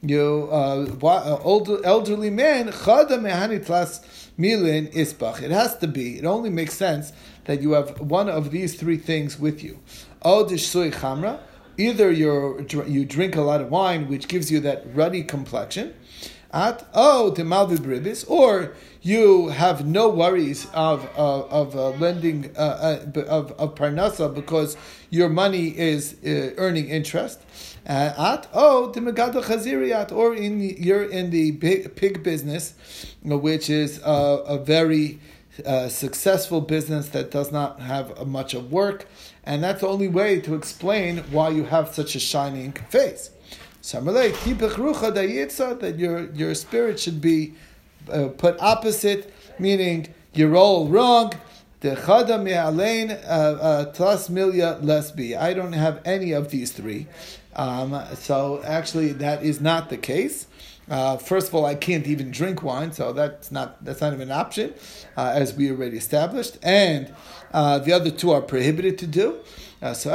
you 0.00 0.48
uh, 0.50 0.86
uh 1.02 1.38
old, 1.42 1.68
elderly 1.84 2.30
man, 2.30 2.68
Chada 2.68 3.18
Mehanitlas 3.18 4.04
Milin 4.38 4.92
Isbach. 4.92 5.42
It 5.42 5.50
has 5.50 5.76
to 5.78 5.88
be, 5.88 6.18
it 6.18 6.24
only 6.24 6.50
makes 6.50 6.74
sense 6.74 7.12
that 7.44 7.60
you 7.60 7.72
have 7.72 8.00
one 8.00 8.28
of 8.28 8.50
these 8.50 8.78
three 8.78 8.98
things 8.98 9.38
with 9.38 9.64
you. 9.64 9.80
Odish 10.24 10.60
Sui 10.60 10.90
Chamra, 10.90 11.40
either 11.76 12.10
you 12.10 12.64
you 12.86 13.04
drink 13.04 13.36
a 13.36 13.40
lot 13.40 13.60
of 13.60 13.70
wine, 13.70 14.08
which 14.08 14.28
gives 14.28 14.50
you 14.50 14.60
that 14.60 14.84
ruddy 14.94 15.24
complexion, 15.24 15.94
at 16.52 16.86
oh 16.94 17.30
the 17.30 17.42
malvid 17.42 17.82
bribis, 17.82 18.24
or 18.24 18.74
you 19.02 19.48
have 19.48 19.86
no 19.86 20.08
worries 20.08 20.66
of 20.72 21.04
uh, 21.16 21.40
of 21.46 21.76
uh, 21.76 21.90
lending 21.90 22.50
uh, 22.56 23.00
uh 23.16 23.20
of 23.22 23.52
of 23.52 23.74
parnasa 23.74 24.34
because 24.34 24.76
your 25.10 25.28
money 25.28 25.68
is 25.78 26.14
uh, 26.24 26.54
earning 26.56 26.88
interest. 26.88 27.40
Uh, 27.86 28.12
at 28.18 28.46
oh 28.54 28.90
the 28.92 29.00
megado 29.00 29.42
chaziriat, 29.42 30.10
or 30.10 30.34
in 30.34 30.60
you're 30.60 31.04
in 31.04 31.30
the 31.30 31.52
pig, 31.52 31.94
pig 31.96 32.22
business, 32.22 32.74
which 33.22 33.68
is 33.68 34.00
a 34.04 34.60
very 34.64 35.20
successful 35.88 36.60
business 36.60 37.08
that 37.08 37.30
does 37.30 37.50
not 37.50 37.80
have 37.80 38.26
much 38.26 38.54
of 38.54 38.70
work, 38.70 39.06
and 39.44 39.64
that's 39.64 39.80
the 39.80 39.88
only 39.88 40.08
way 40.08 40.40
to 40.40 40.54
explain 40.54 41.18
why 41.30 41.48
you 41.48 41.64
have 41.64 41.92
such 41.94 42.14
a 42.14 42.20
shining 42.20 42.72
face 42.72 43.30
that 45.80 45.98
your, 45.98 46.30
your 46.32 46.54
spirit 46.54 47.00
should 47.00 47.22
be 47.22 47.54
uh, 48.12 48.28
put 48.36 48.60
opposite, 48.60 49.32
meaning 49.58 50.12
you're 50.34 50.56
all 50.56 50.88
wrong. 50.88 51.32
Uh, 51.80 51.84
uh. 51.84 51.88
I 55.40 55.54
don't 55.54 55.72
have 55.72 56.02
any 56.04 56.32
of 56.32 56.50
these 56.50 56.70
three. 56.70 57.06
Um, 57.56 57.98
so 58.14 58.60
actually, 58.62 59.12
that 59.12 59.42
is 59.42 59.58
not 59.58 59.88
the 59.88 59.96
case. 59.96 60.48
Uh, 60.90 61.16
first 61.16 61.48
of 61.48 61.54
all, 61.54 61.64
I 61.64 61.74
can't 61.74 62.06
even 62.06 62.30
drink 62.30 62.62
wine, 62.62 62.92
so 62.92 63.14
that's 63.14 63.50
not 63.50 63.82
that's 63.82 64.02
not 64.02 64.12
even 64.12 64.30
an 64.30 64.38
option, 64.38 64.74
uh, 65.16 65.32
as 65.34 65.54
we 65.54 65.70
already 65.70 65.96
established. 65.96 66.58
And 66.62 67.10
uh, 67.54 67.78
the 67.78 67.94
other 67.94 68.10
two 68.10 68.32
are 68.32 68.42
prohibited 68.42 68.98
to 68.98 69.06
do. 69.06 69.38
Uh, 69.80 69.94
so 69.94 70.10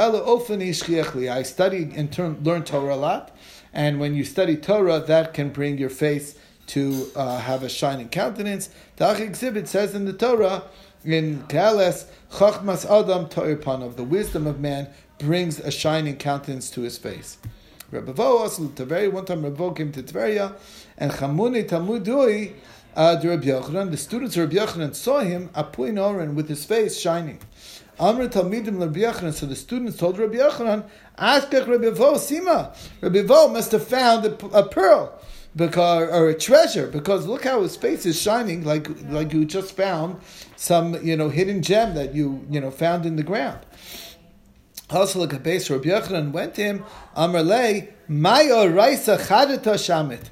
I 1.28 1.42
studied 1.42 1.96
and 1.96 2.12
turn, 2.12 2.38
learned 2.44 2.66
Torah 2.66 2.94
a 2.94 2.96
lot. 2.96 3.33
And 3.74 3.98
when 3.98 4.14
you 4.14 4.24
study 4.24 4.56
Torah, 4.56 5.00
that 5.00 5.34
can 5.34 5.50
bring 5.50 5.78
your 5.78 5.90
face 5.90 6.38
to 6.68 7.08
uh, 7.16 7.38
have 7.38 7.64
a 7.64 7.68
shining 7.68 8.08
countenance. 8.08 8.70
The 8.96 9.10
Ach 9.10 9.20
exhibit 9.20 9.68
says 9.68 9.94
in 9.94 10.04
the 10.04 10.12
Torah, 10.12 10.62
in 11.04 11.42
Kales, 11.48 12.06
Chachmas 12.30 12.86
Adam 12.86 13.26
To'irpanav, 13.28 13.96
the 13.96 14.04
wisdom 14.04 14.46
of 14.46 14.60
man 14.60 14.88
brings 15.18 15.58
a 15.58 15.72
shining 15.72 16.16
countenance 16.16 16.70
to 16.70 16.82
his 16.82 16.96
face. 16.96 17.36
Rabbi 17.90 18.22
also 18.22 18.68
Tveria, 18.68 19.12
one 19.12 19.24
time 19.24 19.42
Rabbi 19.42 19.74
came 19.74 19.92
to 19.92 20.02
Tveria, 20.02 20.54
and 20.96 21.10
Chamuni 21.10 21.68
Tamudui, 21.68 22.54
uh, 22.96 23.16
the 23.16 23.86
the 23.90 23.96
students 23.96 24.36
of 24.36 24.44
Rabbi 24.44 24.64
Yochanan 24.64 24.94
saw 24.94 25.18
him, 25.18 25.48
Apuin 25.48 26.00
Oren, 26.00 26.36
with 26.36 26.48
his 26.48 26.64
face 26.64 26.98
shining. 26.98 27.40
Amr 27.98 28.28
Talmidim 28.28 28.80
Rabbi 28.80 29.00
Yochanan. 29.00 29.32
So 29.32 29.46
the 29.46 29.56
students 29.56 29.96
told 29.96 30.18
Rabbi 30.18 30.36
Yochanan, 30.36 30.84
"Ask 31.18 31.52
Rabbi 31.52 31.90
Vo 31.90 32.14
Sima. 32.14 32.74
Rabbi 33.00 33.22
Vo 33.22 33.48
must 33.48 33.72
have 33.72 33.86
found 33.86 34.24
a, 34.26 34.46
a 34.46 34.66
pearl." 34.68 35.18
because 35.56 36.10
or 36.10 36.28
a 36.28 36.34
treasure 36.36 36.88
because 36.88 37.26
look 37.28 37.44
how 37.44 37.62
his 37.62 37.76
face 37.76 38.04
is 38.04 38.20
shining 38.20 38.64
like 38.64 38.88
like 39.10 39.32
you 39.32 39.44
just 39.44 39.76
found 39.76 40.20
some 40.56 41.00
you 41.06 41.16
know 41.16 41.28
hidden 41.28 41.62
gem 41.62 41.94
that 41.94 42.12
you 42.12 42.44
you 42.50 42.60
know 42.60 42.72
found 42.72 43.06
in 43.06 43.14
the 43.14 43.22
ground. 43.22 43.60
Also, 44.90 45.20
Rabbi 45.26 45.38
Yochanan 45.38 46.32
went 46.32 46.54
to 46.54 46.62
him. 46.62 46.84
Amarle 47.16 47.88
Maya 48.06 48.68
Raisa 48.68 49.16
Chadata 49.16 49.74
Shamit. 49.74 50.28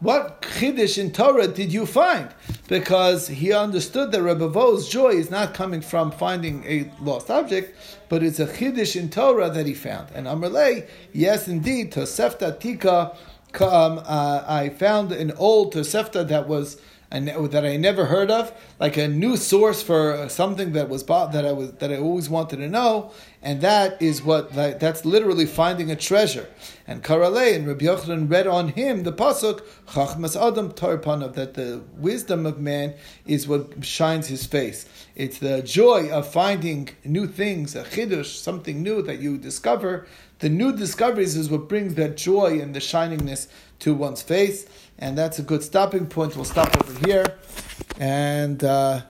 What 0.00 0.42
chiddush 0.42 0.98
in 0.98 1.10
Torah 1.10 1.48
did 1.48 1.72
you 1.72 1.86
find? 1.86 2.28
Because 2.68 3.28
he 3.28 3.54
understood 3.54 4.12
that 4.12 4.22
Rebbe 4.22 4.46
Vo's 4.46 4.90
joy 4.90 5.12
is 5.12 5.30
not 5.30 5.54
coming 5.54 5.80
from 5.80 6.10
finding 6.10 6.64
a 6.64 6.90
lost 7.00 7.30
object, 7.30 7.74
but 8.10 8.22
it's 8.22 8.38
a 8.38 8.46
chiddush 8.46 8.94
in 8.94 9.08
Torah 9.08 9.48
that 9.48 9.64
he 9.64 9.72
found. 9.72 10.10
And 10.14 10.26
Amarle, 10.26 10.86
yes, 11.14 11.48
indeed, 11.48 11.92
Tosefta 11.92 12.60
Tika, 12.60 13.16
um, 13.62 14.02
uh, 14.04 14.44
I 14.46 14.68
found 14.68 15.12
an 15.12 15.32
old 15.38 15.72
Tosefta 15.72 16.28
that 16.28 16.46
was 16.46 16.78
and 17.10 17.28
that 17.28 17.64
I 17.64 17.76
never 17.76 18.06
heard 18.06 18.30
of, 18.30 18.52
like 18.80 18.96
a 18.96 19.06
new 19.06 19.36
source 19.36 19.82
for 19.82 20.28
something 20.28 20.72
that 20.72 20.88
was 20.88 21.02
bought 21.02 21.32
that 21.32 21.44
I 21.44 21.52
was 21.52 21.72
that 21.74 21.92
I 21.92 21.98
always 21.98 22.28
wanted 22.28 22.56
to 22.56 22.68
know, 22.68 23.12
and 23.42 23.60
that 23.60 24.00
is 24.02 24.22
what 24.22 24.52
that's 24.54 25.04
literally 25.04 25.46
finding 25.46 25.90
a 25.90 25.96
treasure. 25.96 26.48
And 26.86 27.02
Karale 27.02 27.54
and 27.54 27.66
Rabbi 27.66 27.84
Yochanan 27.84 28.30
read 28.30 28.46
on 28.46 28.68
him 28.68 29.04
the 29.04 29.12
pasuk 29.12 29.62
Chachmas 29.88 30.36
Adam 30.36 30.72
Tarpanav 30.72 31.34
that 31.34 31.54
the 31.54 31.82
wisdom 31.96 32.46
of 32.46 32.60
man 32.60 32.94
is 33.26 33.46
what 33.46 33.84
shines 33.84 34.26
his 34.28 34.46
face. 34.46 34.86
It's 35.14 35.38
the 35.38 35.62
joy 35.62 36.10
of 36.10 36.30
finding 36.30 36.90
new 37.04 37.26
things, 37.26 37.74
a 37.74 37.84
chiddush, 37.84 38.36
something 38.36 38.82
new 38.82 39.02
that 39.02 39.20
you 39.20 39.38
discover. 39.38 40.06
The 40.40 40.48
new 40.50 40.76
discoveries 40.76 41.34
is 41.34 41.48
what 41.48 41.68
brings 41.68 41.94
that 41.94 42.16
joy 42.16 42.60
and 42.60 42.74
the 42.74 42.80
shiningness 42.80 43.48
to 43.78 43.94
one's 43.94 44.22
face 44.22 44.66
and 44.98 45.16
that's 45.16 45.38
a 45.38 45.42
good 45.42 45.62
stopping 45.62 46.06
point. 46.06 46.36
We'll 46.36 46.44
stop 46.44 46.76
over 46.76 47.06
here, 47.06 47.24
and. 47.98 48.62
Uh, 48.62 49.02